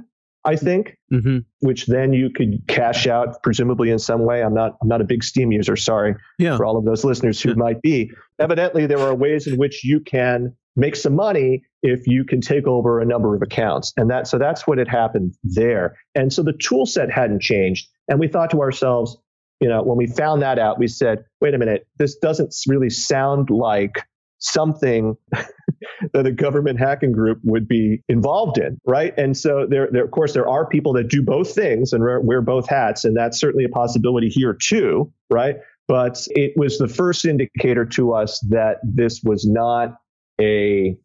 I 0.47 0.55
think, 0.55 0.97
mm-hmm. 1.11 1.39
which 1.59 1.87
then 1.87 2.13
you 2.13 2.29
could 2.29 2.65
cash 2.69 3.05
out 3.05 3.43
presumably 3.43 3.89
in 3.89 3.99
some 3.99 4.23
way. 4.23 4.41
I'm 4.41 4.53
not 4.53 4.77
I'm 4.81 4.87
not 4.87 5.01
a 5.01 5.03
big 5.03 5.21
Steam 5.21 5.51
user, 5.51 5.75
sorry 5.75 6.15
yeah. 6.39 6.55
for 6.55 6.65
all 6.65 6.77
of 6.77 6.85
those 6.85 7.03
listeners 7.03 7.41
who 7.41 7.53
might 7.55 7.81
be. 7.81 8.11
Evidently, 8.39 8.85
there 8.85 8.99
are 8.99 9.13
ways 9.13 9.45
in 9.45 9.57
which 9.57 9.83
you 9.83 9.99
can 9.99 10.55
make 10.77 10.95
some 10.95 11.15
money 11.15 11.63
if 11.83 12.07
you 12.07 12.23
can 12.23 12.39
take 12.39 12.67
over 12.67 13.01
a 13.01 13.05
number 13.05 13.35
of 13.35 13.41
accounts, 13.41 13.91
and 13.97 14.09
that 14.09 14.27
so 14.27 14.37
that's 14.37 14.65
what 14.65 14.77
had 14.77 14.87
happened 14.87 15.33
there. 15.43 15.97
And 16.15 16.31
so 16.31 16.43
the 16.43 16.53
tool 16.53 16.85
set 16.85 17.11
hadn't 17.11 17.41
changed, 17.41 17.89
and 18.07 18.19
we 18.19 18.27
thought 18.27 18.51
to 18.51 18.61
ourselves, 18.61 19.17
you 19.59 19.67
know, 19.67 19.83
when 19.83 19.97
we 19.97 20.07
found 20.07 20.41
that 20.43 20.59
out, 20.59 20.79
we 20.79 20.87
said, 20.87 21.25
wait 21.41 21.53
a 21.53 21.57
minute, 21.57 21.87
this 21.97 22.15
doesn't 22.17 22.55
really 22.67 22.89
sound 22.89 23.49
like 23.49 24.03
something 24.39 25.17
that 26.13 26.25
a 26.27 26.31
government 26.31 26.79
hacking 26.79 27.11
group 27.11 27.39
would 27.43 27.67
be 27.67 28.03
involved 28.07 28.57
in, 28.57 28.77
right? 28.85 29.13
And 29.17 29.35
so 29.35 29.65
there, 29.67 29.89
there, 29.91 30.05
of 30.05 30.11
course, 30.11 30.33
there 30.33 30.47
are 30.47 30.67
people 30.67 30.93
that 30.93 31.07
do 31.09 31.23
both 31.23 31.53
things 31.53 31.91
and 31.91 32.03
wear 32.03 32.41
both 32.41 32.69
hats, 32.69 33.03
and 33.03 33.15
that's 33.17 33.39
certainly 33.39 33.65
a 33.65 33.69
possibility 33.69 34.29
here 34.29 34.53
too, 34.53 35.11
right? 35.29 35.57
But 35.87 36.27
it 36.31 36.53
was 36.55 36.77
the 36.77 36.87
first 36.87 37.25
indicator 37.25 37.85
to 37.85 38.13
us 38.13 38.39
that 38.49 38.77
this 38.83 39.21
was 39.23 39.47
not 39.47 39.95
a 40.39 40.97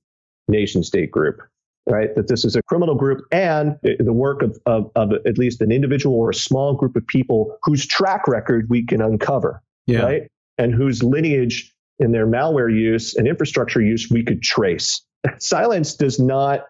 nation 0.49 0.83
state 0.83 1.11
group, 1.11 1.41
right? 1.89 2.15
That 2.15 2.29
this 2.29 2.45
is 2.45 2.57
a 2.57 2.63
criminal 2.63 2.95
group 2.95 3.25
and 3.33 3.77
the 3.83 4.13
work 4.13 4.43
of, 4.43 4.59
of, 4.67 4.91
of 4.95 5.13
at 5.27 5.39
least 5.39 5.61
an 5.61 5.73
individual 5.73 6.17
or 6.17 6.31
a 6.31 6.35
small 6.35 6.75
group 6.75 6.97
of 6.97 7.07
people 7.07 7.57
whose 7.63 7.87
track 7.87 8.29
record 8.29 8.67
we 8.69 8.85
can 8.85 9.01
uncover, 9.01 9.63
yeah. 9.87 10.03
right? 10.03 10.23
And 10.59 10.75
whose 10.75 11.03
lineage 11.03 11.75
in 11.99 12.13
their 12.13 12.27
malware 12.27 12.73
use 12.73 13.15
and 13.15 13.27
infrastructure 13.27 13.81
use 13.81 14.09
we 14.11 14.25
could 14.25 14.43
trace. 14.43 15.03
Cylance 15.39 15.95
does 15.95 16.19
not 16.19 16.65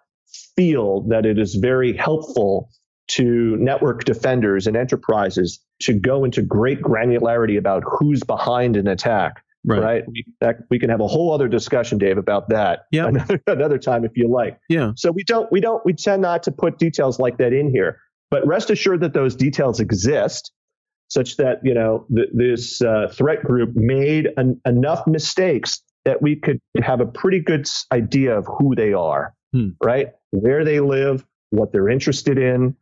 feel 0.57 1.03
that 1.09 1.27
it 1.27 1.39
is 1.39 1.55
very 1.55 1.97
helpful 1.97 2.69
to 3.09 3.57
network 3.57 4.05
defenders 4.05 4.67
and 4.67 4.77
enterprises 4.77 5.61
to 5.81 5.93
go 5.93 6.25
into 6.25 6.43
great 6.43 6.81
granularity 6.81 7.59
about 7.59 7.83
who's 7.87 8.23
behind 8.23 8.77
an 8.77 8.87
attack. 8.87 9.43
Right. 9.65 9.81
right? 9.81 10.05
We, 10.09 10.25
that, 10.41 10.57
we 10.71 10.79
can 10.79 10.91
have 10.91 11.01
a 11.01 11.07
whole 11.07 11.33
other 11.33 11.47
discussion, 11.47 11.99
Dave, 11.99 12.19
about 12.19 12.49
that. 12.49 12.87
Yeah. 12.91 13.07
Another, 13.07 13.41
another 13.47 13.79
time 13.79 14.05
if 14.05 14.13
you 14.17 14.29
like. 14.29 14.59
Yeah. 14.69 14.93
So 14.97 15.13
we 15.13 15.25
don't 15.25 15.51
we 15.53 15.61
don't 15.61 15.85
we 15.85 15.93
tend 15.93 16.23
not 16.23 16.43
to 16.45 16.53
put 16.53 16.79
details 16.79 17.19
like 17.19 17.39
that 17.39 17.53
in 17.53 17.71
here. 17.71 17.99
But 18.31 18.47
rest 18.47 18.71
assured 18.71 19.01
that 19.01 19.13
those 19.13 19.37
details 19.37 19.79
exist 19.79 20.53
such 21.09 21.37
that 21.37 21.61
you 21.63 21.75
know 21.75 22.07
th- 22.15 22.29
this 22.33 22.81
uh, 22.81 23.09
threat 23.13 23.45
group 23.45 23.73
made 23.75 24.29
an, 24.37 24.61
enough 24.67 25.07
mistakes 25.07 25.83
that 26.05 26.23
we 26.23 26.37
could 26.37 26.59
have 26.83 27.01
a 27.01 27.07
pretty 27.07 27.39
good 27.39 27.69
idea 27.93 28.37
of 28.37 28.47
who 28.59 28.75
they 28.75 28.93
are, 28.93 29.35
hmm. 29.53 29.69
right? 29.83 30.13
Where 30.31 30.65
they 30.65 30.81
live, 30.81 31.25
what 31.51 31.73
they're 31.73 31.89
interested 31.89 32.39
in, 32.39 32.75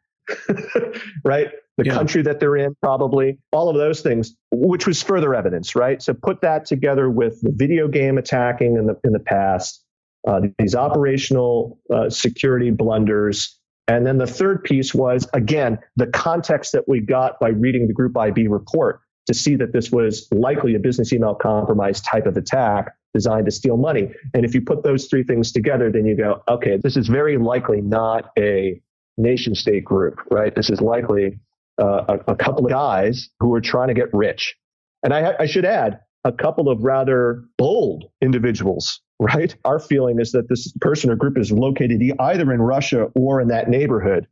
right? 1.24 1.48
The 1.76 1.86
yeah. 1.86 1.94
country 1.94 2.22
that 2.22 2.40
they're 2.40 2.56
in, 2.56 2.76
probably 2.82 3.38
all 3.52 3.70
of 3.70 3.76
those 3.76 4.02
things, 4.02 4.36
which 4.50 4.86
was 4.86 5.02
further 5.02 5.34
evidence, 5.34 5.74
right? 5.74 6.02
So 6.02 6.12
put 6.12 6.42
that 6.42 6.66
together 6.66 7.08
with 7.08 7.40
the 7.40 7.52
video 7.54 7.88
game 7.88 8.18
attacking 8.18 8.76
in 8.76 8.86
the 8.86 9.00
in 9.02 9.12
the 9.12 9.20
past, 9.20 9.82
uh, 10.28 10.42
these 10.58 10.74
operational 10.74 11.78
uh, 11.92 12.10
security 12.10 12.70
blunders, 12.70 13.58
and 13.90 14.06
then 14.06 14.18
the 14.18 14.26
third 14.26 14.62
piece 14.62 14.94
was, 14.94 15.28
again, 15.32 15.78
the 15.96 16.06
context 16.06 16.72
that 16.72 16.88
we 16.88 17.00
got 17.00 17.40
by 17.40 17.48
reading 17.48 17.88
the 17.88 17.92
Group 17.92 18.16
IB 18.16 18.46
report 18.46 19.00
to 19.26 19.34
see 19.34 19.56
that 19.56 19.72
this 19.72 19.90
was 19.90 20.28
likely 20.30 20.76
a 20.76 20.78
business 20.78 21.12
email 21.12 21.34
compromise 21.34 22.00
type 22.00 22.26
of 22.26 22.36
attack 22.36 22.94
designed 23.14 23.46
to 23.46 23.50
steal 23.50 23.76
money. 23.76 24.12
And 24.32 24.44
if 24.44 24.54
you 24.54 24.60
put 24.60 24.84
those 24.84 25.06
three 25.06 25.24
things 25.24 25.50
together, 25.50 25.90
then 25.90 26.06
you 26.06 26.16
go, 26.16 26.42
okay, 26.48 26.76
this 26.80 26.96
is 26.96 27.08
very 27.08 27.36
likely 27.36 27.80
not 27.80 28.30
a 28.38 28.80
nation 29.16 29.56
state 29.56 29.84
group, 29.84 30.20
right? 30.30 30.54
This 30.54 30.70
is 30.70 30.80
likely 30.80 31.40
uh, 31.80 32.04
a, 32.08 32.32
a, 32.32 32.36
couple 32.36 32.64
of 32.64 32.70
guys 32.70 33.28
who 33.40 33.54
are 33.54 33.60
trying 33.60 33.88
to 33.88 33.94
get 33.94 34.08
rich. 34.12 34.54
And 35.02 35.14
I, 35.14 35.34
I 35.40 35.46
should 35.46 35.64
add, 35.64 36.00
a 36.24 36.32
couple 36.32 36.68
of 36.68 36.82
rather 36.82 37.44
bold 37.56 38.04
individuals 38.20 39.00
right? 39.20 39.54
Our 39.64 39.78
feeling 39.78 40.18
is 40.18 40.32
that 40.32 40.48
this 40.48 40.72
person 40.80 41.10
or 41.10 41.16
group 41.16 41.38
is 41.38 41.52
located 41.52 42.02
either 42.18 42.52
in 42.52 42.62
Russia 42.62 43.08
or 43.14 43.40
in 43.40 43.48
that 43.48 43.68
neighborhood. 43.68 44.26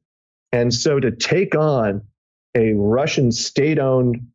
And 0.51 0.73
so 0.73 0.99
to 0.99 1.15
take 1.15 1.55
on 1.55 2.03
a 2.57 2.73
Russian 2.73 3.31
state 3.31 3.79
owned 3.79 4.27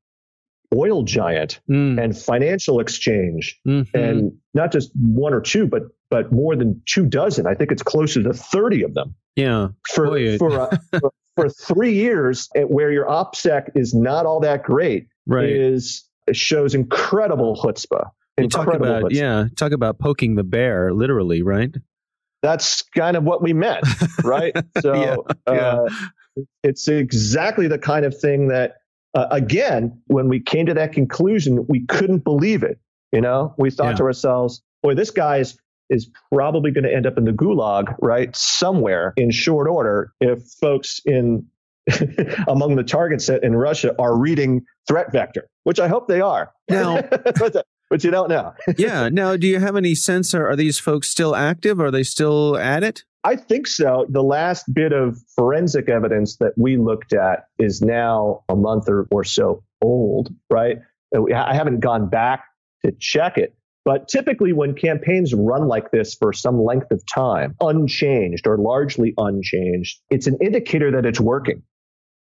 oil 0.74 1.04
giant 1.04 1.60
mm. 1.70 2.02
and 2.02 2.18
financial 2.18 2.80
exchange 2.80 3.60
mm-hmm. 3.68 3.98
and 3.98 4.32
not 4.54 4.72
just 4.72 4.92
one 4.96 5.34
or 5.34 5.42
two, 5.42 5.66
but 5.66 5.84
but 6.12 6.32
more 6.32 6.56
than 6.56 6.80
two 6.86 7.08
dozen. 7.08 7.48
I 7.48 7.56
think 7.56 7.72
it's 7.72 7.82
closer 7.82 8.22
to 8.22 8.34
30 8.34 8.84
of 8.84 8.94
them. 8.94 9.16
Yeah. 9.36 9.70
For, 9.92 10.38
for, 10.38 10.60
uh, 10.60 10.78
for, 11.00 11.12
for, 11.36 11.50
three 11.50 11.94
years 11.94 12.50
where 12.56 12.92
your 12.92 13.06
OPSEC 13.06 13.72
is 13.76 13.94
not 13.94 14.26
all 14.26 14.40
that 14.42 14.64
great 14.64 15.08
right. 15.26 15.50
is 15.50 16.08
shows 16.32 16.76
incredible 16.76 17.56
chutzpah. 17.56 18.10
Talk 18.50 18.74
about 18.74 19.12
yeah, 19.12 19.46
talk 19.56 19.72
about 19.72 20.00
poking 20.00 20.36
the 20.36 20.44
bear, 20.44 20.92
literally, 20.92 21.44
right? 21.44 21.74
That's 22.42 22.82
kind 22.82 23.16
of 23.16 23.24
what 23.24 23.42
we 23.42 23.54
meant, 23.54 23.86
right? 24.24 24.56
So 24.82 24.94
yeah, 25.48 25.54
uh, 25.54 25.90
it's 26.64 26.88
exactly 26.88 27.68
the 27.68 27.78
kind 27.78 28.06
of 28.06 28.18
thing 28.18 28.48
that, 28.48 28.78
uh, 29.14 29.28
again, 29.30 30.02
when 30.08 30.30
we 30.30 30.40
came 30.40 30.66
to 30.66 30.74
that 30.74 30.94
conclusion, 30.94 31.66
we 31.70 31.86
couldn't 31.86 32.24
believe 32.24 32.64
it. 32.64 32.80
You 33.12 33.22
know, 33.22 33.54
we 33.60 33.70
thought 33.70 33.92
yeah. 33.92 33.98
to 33.98 34.04
ourselves, 34.04 34.64
"Boy, 34.82 34.96
this 34.96 35.12
guy's 35.12 35.52
is 35.52 35.58
probably 36.32 36.72
going 36.72 36.84
to 36.84 36.94
end 36.94 37.06
up 37.06 37.18
in 37.18 37.26
the 37.26 37.32
gulag, 37.32 37.96
right, 38.02 38.36
somewhere 38.36 39.14
in 39.18 39.32
short 39.32 39.68
order." 39.68 40.12
If 40.20 40.44
folks 40.62 41.02
in 41.06 41.48
among 42.48 42.76
the 42.76 42.84
target 42.84 43.22
set 43.22 43.44
in 43.44 43.56
Russia 43.56 43.94
are 44.00 44.18
reading 44.18 44.66
threat 44.88 45.12
vector, 45.12 45.50
which 45.64 45.80
I 45.80 45.88
hope 45.88 46.08
they 46.08 46.22
are. 46.22 46.52
Now, 46.70 47.02
but 47.90 48.04
you 48.04 48.12
don't 48.12 48.30
know. 48.30 48.54
yeah. 48.78 49.10
Now, 49.10 49.36
do 49.38 49.48
you 49.48 49.60
have 49.60 49.76
any 49.76 49.96
sense? 49.96 50.34
Are, 50.34 50.50
are 50.50 50.56
these 50.56 50.80
folks 50.80 51.10
still 51.10 51.36
active? 51.36 51.80
Are 51.80 51.92
they 51.92 52.04
still 52.04 52.58
at 52.58 52.84
it? 52.84 53.04
I 53.24 53.36
think 53.36 53.68
so. 53.68 54.06
The 54.10 54.24
last 54.24 54.66
bit 54.74 54.92
of 54.92 55.18
forensic 55.36 55.90
evidence 55.90 56.38
that 56.38 56.54
we 56.58 56.78
looked 56.78 57.14
at 57.14 57.46
is 57.58 57.82
now 57.82 58.44
a 58.50 58.56
month 58.56 58.90
or, 58.90 59.08
or 59.12 59.24
so 59.24 59.64
old, 59.82 60.34
right? 60.50 60.78
Uh, 61.16 61.34
I 61.34 61.54
haven't 61.54 61.80
gone 61.80 62.10
back 62.10 62.46
to 62.86 62.92
check 63.00 63.38
it. 63.38 63.56
But 63.86 64.08
typically, 64.08 64.54
when 64.54 64.76
campaigns 64.76 65.34
run 65.34 65.68
like 65.68 65.92
this 65.92 66.16
for 66.16 66.32
some 66.32 66.64
length 66.64 66.92
of 66.92 67.04
time, 67.06 67.56
unchanged 67.60 68.48
or 68.48 68.58
largely 68.58 69.14
unchanged, 69.18 70.00
it's 70.10 70.28
an 70.28 70.38
indicator 70.42 70.92
that 70.92 71.06
it's 71.06 71.20
working, 71.20 71.64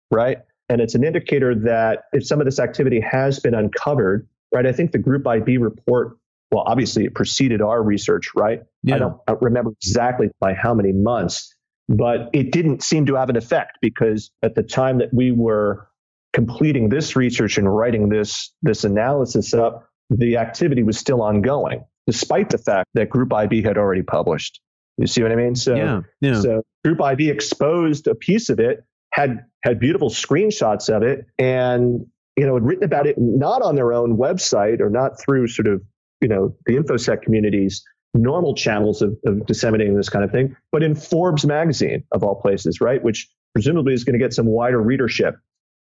right? 0.09 0.39
And 0.69 0.81
it's 0.81 0.95
an 0.95 1.03
indicator 1.03 1.53
that 1.65 2.05
if 2.13 2.25
some 2.25 2.39
of 2.39 2.45
this 2.45 2.59
activity 2.59 2.99
has 3.01 3.39
been 3.39 3.53
uncovered, 3.53 4.27
right? 4.51 4.65
I 4.65 4.71
think 4.71 4.91
the 4.91 4.97
Group 4.97 5.27
IB 5.27 5.57
report, 5.57 6.17
well, 6.51 6.63
obviously 6.65 7.05
it 7.05 7.13
preceded 7.13 7.61
our 7.61 7.83
research, 7.83 8.29
right? 8.35 8.63
Yeah. 8.81 8.95
I, 8.95 8.99
don't, 8.99 9.17
I 9.27 9.31
don't 9.33 9.41
remember 9.43 9.71
exactly 9.71 10.29
by 10.39 10.53
how 10.55 10.73
many 10.73 10.93
months, 10.93 11.53
but 11.87 12.29
it 12.33 12.51
didn't 12.51 12.81
seem 12.81 13.05
to 13.05 13.15
have 13.15 13.29
an 13.29 13.37
effect 13.37 13.77
because 13.81 14.31
at 14.41 14.55
the 14.55 14.63
time 14.63 14.97
that 14.97 15.13
we 15.13 15.31
were 15.31 15.87
completing 16.33 16.89
this 16.89 17.15
research 17.15 17.57
and 17.57 17.73
writing 17.73 18.09
this 18.09 18.53
this 18.61 18.83
analysis 18.83 19.53
up, 19.53 19.90
the 20.11 20.37
activity 20.37 20.83
was 20.83 20.97
still 20.97 21.21
ongoing, 21.21 21.85
despite 22.05 22.49
the 22.49 22.57
fact 22.57 22.89
that 22.93 23.09
Group 23.09 23.33
IB 23.33 23.61
had 23.63 23.77
already 23.77 24.03
published. 24.03 24.59
You 24.97 25.07
see 25.07 25.23
what 25.23 25.31
I 25.31 25.35
mean? 25.35 25.55
So, 25.55 25.75
yeah, 25.75 26.01
yeah. 26.19 26.41
so 26.41 26.61
Group 26.83 27.01
IB 27.01 27.29
exposed 27.29 28.07
a 28.07 28.15
piece 28.15 28.49
of 28.49 28.59
it, 28.59 28.83
had 29.13 29.45
had 29.63 29.79
beautiful 29.79 30.09
screenshots 30.09 30.89
of 30.93 31.03
it, 31.03 31.25
and 31.39 32.05
you 32.37 32.45
know, 32.45 32.55
had 32.55 32.63
written 32.63 32.83
about 32.83 33.07
it 33.07 33.15
not 33.17 33.61
on 33.61 33.75
their 33.75 33.93
own 33.93 34.17
website 34.17 34.79
or 34.79 34.89
not 34.89 35.19
through 35.19 35.47
sort 35.47 35.67
of, 35.67 35.81
you 36.21 36.27
know, 36.27 36.55
the 36.65 36.75
InfoSec 36.75 37.21
community's 37.23 37.83
normal 38.13 38.55
channels 38.55 39.01
of, 39.01 39.15
of 39.25 39.45
disseminating 39.45 39.95
this 39.95 40.09
kind 40.09 40.23
of 40.25 40.31
thing, 40.31 40.55
but 40.71 40.83
in 40.83 40.95
Forbes 40.95 41.45
magazine 41.45 42.03
of 42.11 42.23
all 42.23 42.35
places, 42.35 42.81
right? 42.81 43.01
Which 43.01 43.29
presumably 43.53 43.93
is 43.93 44.03
going 44.03 44.17
to 44.17 44.19
get 44.19 44.33
some 44.33 44.45
wider 44.45 44.81
readership 44.81 45.35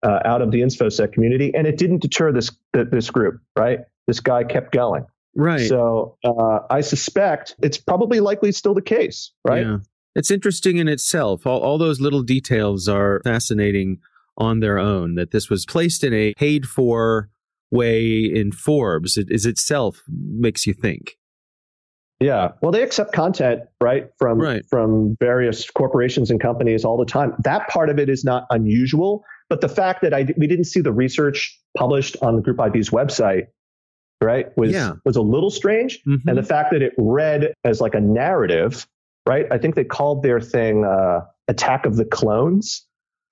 uh, 0.03 0.19
out 0.25 0.41
of 0.41 0.51
the 0.51 0.61
InfoSec 0.61 1.13
community. 1.13 1.53
And 1.53 1.67
it 1.67 1.77
didn't 1.77 2.01
deter 2.01 2.31
this, 2.31 2.51
this 2.73 3.09
group, 3.09 3.41
right? 3.57 3.79
This 4.07 4.19
guy 4.19 4.43
kept 4.43 4.71
going. 4.71 5.05
Right. 5.35 5.67
So 5.67 6.17
uh, 6.23 6.59
I 6.69 6.81
suspect 6.81 7.55
it's 7.61 7.77
probably 7.77 8.19
likely 8.19 8.51
still 8.51 8.73
the 8.73 8.81
case, 8.81 9.31
right? 9.43 9.65
Yeah. 9.65 9.77
It's 10.15 10.31
interesting 10.31 10.77
in 10.77 10.87
itself. 10.87 11.45
All, 11.45 11.59
all 11.59 11.77
those 11.77 11.99
little 11.99 12.23
details 12.23 12.87
are 12.87 13.19
fascinating 13.23 13.99
on 14.37 14.59
their 14.59 14.77
own, 14.77 15.15
that 15.15 15.31
this 15.31 15.49
was 15.49 15.65
placed 15.65 16.03
in 16.03 16.13
a 16.13 16.33
paid 16.35 16.65
for 16.65 17.29
way 17.71 18.23
in 18.23 18.51
Forbes. 18.51 19.17
It 19.17 19.27
is 19.29 19.45
itself 19.45 20.01
makes 20.07 20.65
you 20.65 20.73
think. 20.73 21.17
Yeah. 22.19 22.49
Well, 22.61 22.71
they 22.71 22.81
accept 22.81 23.13
content, 23.13 23.63
right, 23.81 24.07
from 24.17 24.39
right. 24.39 24.63
from 24.69 25.17
various 25.19 25.69
corporations 25.69 26.31
and 26.31 26.39
companies 26.39 26.85
all 26.85 26.97
the 26.97 27.05
time. 27.05 27.33
That 27.43 27.67
part 27.67 27.89
of 27.89 27.99
it 27.99 28.09
is 28.09 28.23
not 28.23 28.45
unusual, 28.49 29.25
but 29.49 29.59
the 29.59 29.67
fact 29.67 30.01
that 30.01 30.13
I 30.13 30.25
we 30.37 30.47
didn't 30.47 30.65
see 30.65 30.79
the 30.79 30.93
research 30.93 31.59
published 31.77 32.15
on 32.21 32.37
the 32.37 32.41
Group 32.41 32.59
IB's 32.59 32.89
website, 32.89 33.47
right, 34.21 34.55
was 34.57 34.71
yeah. 34.71 34.93
was 35.05 35.15
a 35.15 35.21
little 35.21 35.49
strange. 35.49 36.01
Mm-hmm. 36.07 36.27
And 36.27 36.37
the 36.37 36.43
fact 36.43 36.71
that 36.71 36.81
it 36.81 36.93
read 36.97 37.53
as 37.63 37.81
like 37.81 37.95
a 37.95 38.01
narrative, 38.01 38.87
right? 39.27 39.45
I 39.51 39.57
think 39.57 39.75
they 39.75 39.83
called 39.83 40.23
their 40.23 40.39
thing 40.39 40.85
uh, 40.85 41.21
"Attack 41.47 41.85
of 41.85 41.95
the 41.95 42.05
Clones." 42.05 42.85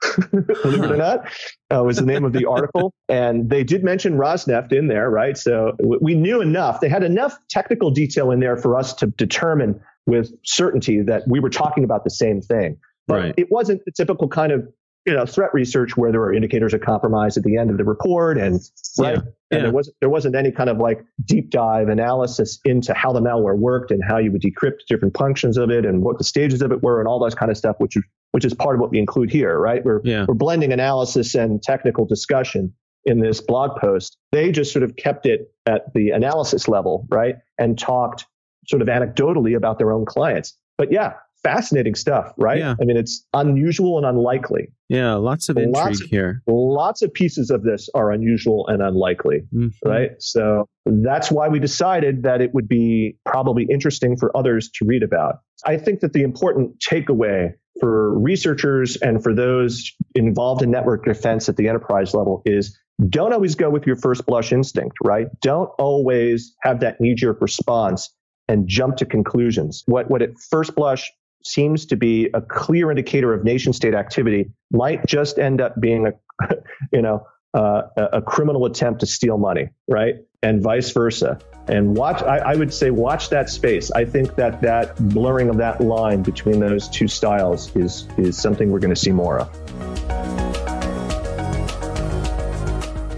believe 0.31 0.83
it 0.83 0.91
or 0.91 0.97
not, 0.97 1.29
uh, 1.73 1.81
was 1.81 1.95
the 1.95 2.05
name 2.05 2.25
of 2.25 2.33
the 2.33 2.45
article. 2.49 2.93
And 3.07 3.49
they 3.49 3.63
did 3.63 3.83
mention 3.83 4.17
Rosneft 4.17 4.73
in 4.73 4.87
there, 4.87 5.09
right? 5.09 5.37
So 5.37 5.77
we 6.01 6.13
knew 6.13 6.41
enough. 6.41 6.81
They 6.81 6.89
had 6.89 7.03
enough 7.03 7.37
technical 7.49 7.89
detail 7.89 8.31
in 8.31 8.41
there 8.41 8.57
for 8.57 8.77
us 8.77 8.93
to 8.95 9.07
determine 9.07 9.79
with 10.05 10.33
certainty 10.43 11.01
that 11.01 11.23
we 11.27 11.39
were 11.39 11.49
talking 11.49 11.83
about 11.83 12.03
the 12.03 12.09
same 12.09 12.41
thing. 12.41 12.77
But 13.07 13.15
right. 13.15 13.33
it 13.37 13.51
wasn't 13.51 13.83
the 13.85 13.91
typical 13.91 14.27
kind 14.27 14.51
of 14.51 14.67
you 15.05 15.13
know 15.13 15.25
threat 15.25 15.53
research 15.53 15.97
where 15.97 16.11
there 16.11 16.21
were 16.21 16.33
indicators 16.33 16.73
of 16.73 16.81
compromise 16.81 17.37
at 17.37 17.43
the 17.43 17.57
end 17.57 17.69
of 17.69 17.77
the 17.77 17.83
report 17.83 18.37
and 18.37 18.61
right 18.97 19.15
yeah. 19.15 19.19
and 19.19 19.25
yeah. 19.51 19.59
there 19.59 19.71
wasn't 19.71 19.95
there 19.99 20.09
wasn't 20.09 20.35
any 20.35 20.51
kind 20.51 20.69
of 20.69 20.77
like 20.77 21.03
deep 21.25 21.49
dive 21.49 21.89
analysis 21.89 22.59
into 22.63 22.93
how 22.93 23.11
the 23.11 23.19
malware 23.19 23.57
worked 23.57 23.91
and 23.91 24.01
how 24.07 24.17
you 24.17 24.31
would 24.31 24.41
decrypt 24.41 24.85
different 24.87 25.15
functions 25.17 25.57
of 25.57 25.69
it 25.69 25.85
and 25.85 26.01
what 26.01 26.17
the 26.17 26.23
stages 26.23 26.61
of 26.61 26.71
it 26.71 26.81
were 26.81 26.99
and 26.99 27.07
all 27.07 27.19
those 27.19 27.35
kind 27.35 27.51
of 27.51 27.57
stuff 27.57 27.75
which 27.79 27.97
is 27.97 28.03
which 28.31 28.45
is 28.45 28.53
part 28.53 28.75
of 28.75 28.81
what 28.81 28.91
we 28.91 28.99
include 28.99 29.29
here 29.29 29.59
right 29.59 29.83
we're 29.83 30.01
yeah. 30.03 30.25
we're 30.27 30.33
blending 30.33 30.71
analysis 30.71 31.35
and 31.35 31.61
technical 31.61 32.05
discussion 32.05 32.73
in 33.05 33.19
this 33.19 33.41
blog 33.41 33.77
post 33.79 34.17
they 34.31 34.51
just 34.51 34.71
sort 34.71 34.83
of 34.83 34.95
kept 34.95 35.25
it 35.25 35.51
at 35.65 35.93
the 35.93 36.11
analysis 36.11 36.67
level 36.69 37.05
right 37.09 37.35
and 37.57 37.77
talked 37.77 38.25
sort 38.67 38.81
of 38.81 38.87
anecdotally 38.87 39.55
about 39.55 39.77
their 39.77 39.91
own 39.91 40.05
clients 40.05 40.57
but 40.77 40.91
yeah 40.91 41.13
fascinating 41.43 41.95
stuff, 41.95 42.33
right? 42.37 42.59
Yeah. 42.59 42.75
I 42.81 42.85
mean, 42.85 42.97
it's 42.97 43.25
unusual 43.33 43.97
and 43.97 44.05
unlikely. 44.05 44.71
Yeah, 44.89 45.15
lots 45.15 45.49
of 45.49 45.57
intrigue 45.57 45.75
lots 45.75 46.01
of, 46.01 46.09
here. 46.09 46.41
Lots 46.47 47.01
of 47.01 47.13
pieces 47.13 47.49
of 47.49 47.63
this 47.63 47.89
are 47.93 48.11
unusual 48.11 48.67
and 48.67 48.81
unlikely, 48.81 49.41
mm-hmm. 49.53 49.89
right? 49.89 50.11
So 50.19 50.67
that's 50.85 51.31
why 51.31 51.49
we 51.49 51.59
decided 51.59 52.23
that 52.23 52.41
it 52.41 52.53
would 52.53 52.67
be 52.67 53.17
probably 53.25 53.67
interesting 53.69 54.17
for 54.17 54.35
others 54.35 54.69
to 54.75 54.85
read 54.85 55.03
about. 55.03 55.39
I 55.65 55.77
think 55.77 56.01
that 56.01 56.13
the 56.13 56.23
important 56.23 56.79
takeaway 56.79 57.53
for 57.79 58.17
researchers 58.17 58.97
and 58.97 59.21
for 59.23 59.33
those 59.33 59.91
involved 60.15 60.61
in 60.61 60.71
network 60.71 61.05
defense 61.05 61.49
at 61.49 61.57
the 61.57 61.67
enterprise 61.67 62.13
level 62.13 62.41
is 62.45 62.77
don't 63.09 63.33
always 63.33 63.55
go 63.55 63.69
with 63.69 63.87
your 63.87 63.95
first 63.95 64.25
blush 64.25 64.53
instinct, 64.53 64.95
right? 65.03 65.27
Don't 65.41 65.69
always 65.79 66.55
have 66.61 66.81
that 66.81 67.01
knee 67.01 67.15
jerk 67.15 67.41
response 67.41 68.13
and 68.47 68.67
jump 68.67 68.97
to 68.97 69.05
conclusions. 69.05 69.83
What, 69.87 70.09
what 70.09 70.21
at 70.21 70.37
first 70.49 70.75
blush 70.75 71.11
seems 71.43 71.85
to 71.87 71.95
be 71.95 72.29
a 72.33 72.41
clear 72.41 72.89
indicator 72.89 73.33
of 73.33 73.43
nation 73.43 73.73
state 73.73 73.93
activity 73.93 74.51
might 74.71 75.05
just 75.05 75.39
end 75.39 75.61
up 75.61 75.79
being 75.79 76.07
a, 76.07 76.55
you 76.91 77.01
know, 77.01 77.25
uh, 77.53 77.83
a 77.95 78.21
criminal 78.21 78.65
attempt 78.65 79.01
to 79.01 79.05
steal 79.05 79.37
money, 79.37 79.69
right? 79.87 80.15
And 80.41 80.61
vice 80.61 80.91
versa. 80.91 81.37
And 81.67 81.95
watch, 81.95 82.21
I, 82.23 82.39
I, 82.39 82.55
would 82.55 82.73
say, 82.73 82.89
watch 82.89 83.29
that 83.29 83.49
space. 83.49 83.91
I 83.91 84.05
think 84.05 84.35
that 84.35 84.61
that 84.61 84.97
blurring 85.09 85.49
of 85.49 85.57
that 85.57 85.79
line 85.79 86.23
between 86.23 86.59
those 86.59 86.89
two 86.89 87.07
styles 87.07 87.73
is 87.75 88.07
is 88.17 88.37
something 88.37 88.71
we're 88.71 88.79
going 88.79 88.93
to 88.93 88.99
see 88.99 89.11
more 89.11 89.39
of. 89.39 89.49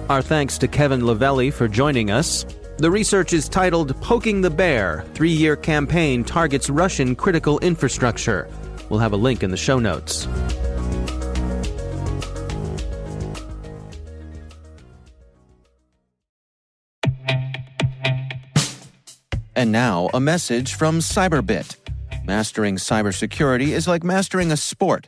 Our 0.09 0.21
thanks 0.21 0.59
to 0.59 0.67
Kevin 0.67 1.01
Livelli 1.01 1.51
for 1.51 1.67
joining 1.67 2.11
us. 2.11 2.45
The 2.77 2.91
research 2.91 3.31
is 3.31 3.47
titled 3.47 3.95
Poking 4.01 4.41
the 4.41 4.49
Bear 4.49 5.05
Three 5.13 5.31
Year 5.31 5.55
Campaign 5.55 6.25
Targets 6.25 6.69
Russian 6.69 7.15
Critical 7.15 7.57
Infrastructure. 7.59 8.49
We'll 8.89 8.99
have 8.99 9.13
a 9.13 9.17
link 9.17 9.43
in 9.43 9.51
the 9.51 9.55
show 9.55 9.79
notes. 9.79 10.27
And 19.55 19.71
now, 19.71 20.09
a 20.13 20.19
message 20.19 20.73
from 20.73 20.99
Cyberbit. 20.99 21.77
Mastering 22.25 22.75
cybersecurity 22.75 23.69
is 23.69 23.88
like 23.88 24.03
mastering 24.03 24.51
a 24.51 24.57
sport. 24.57 25.07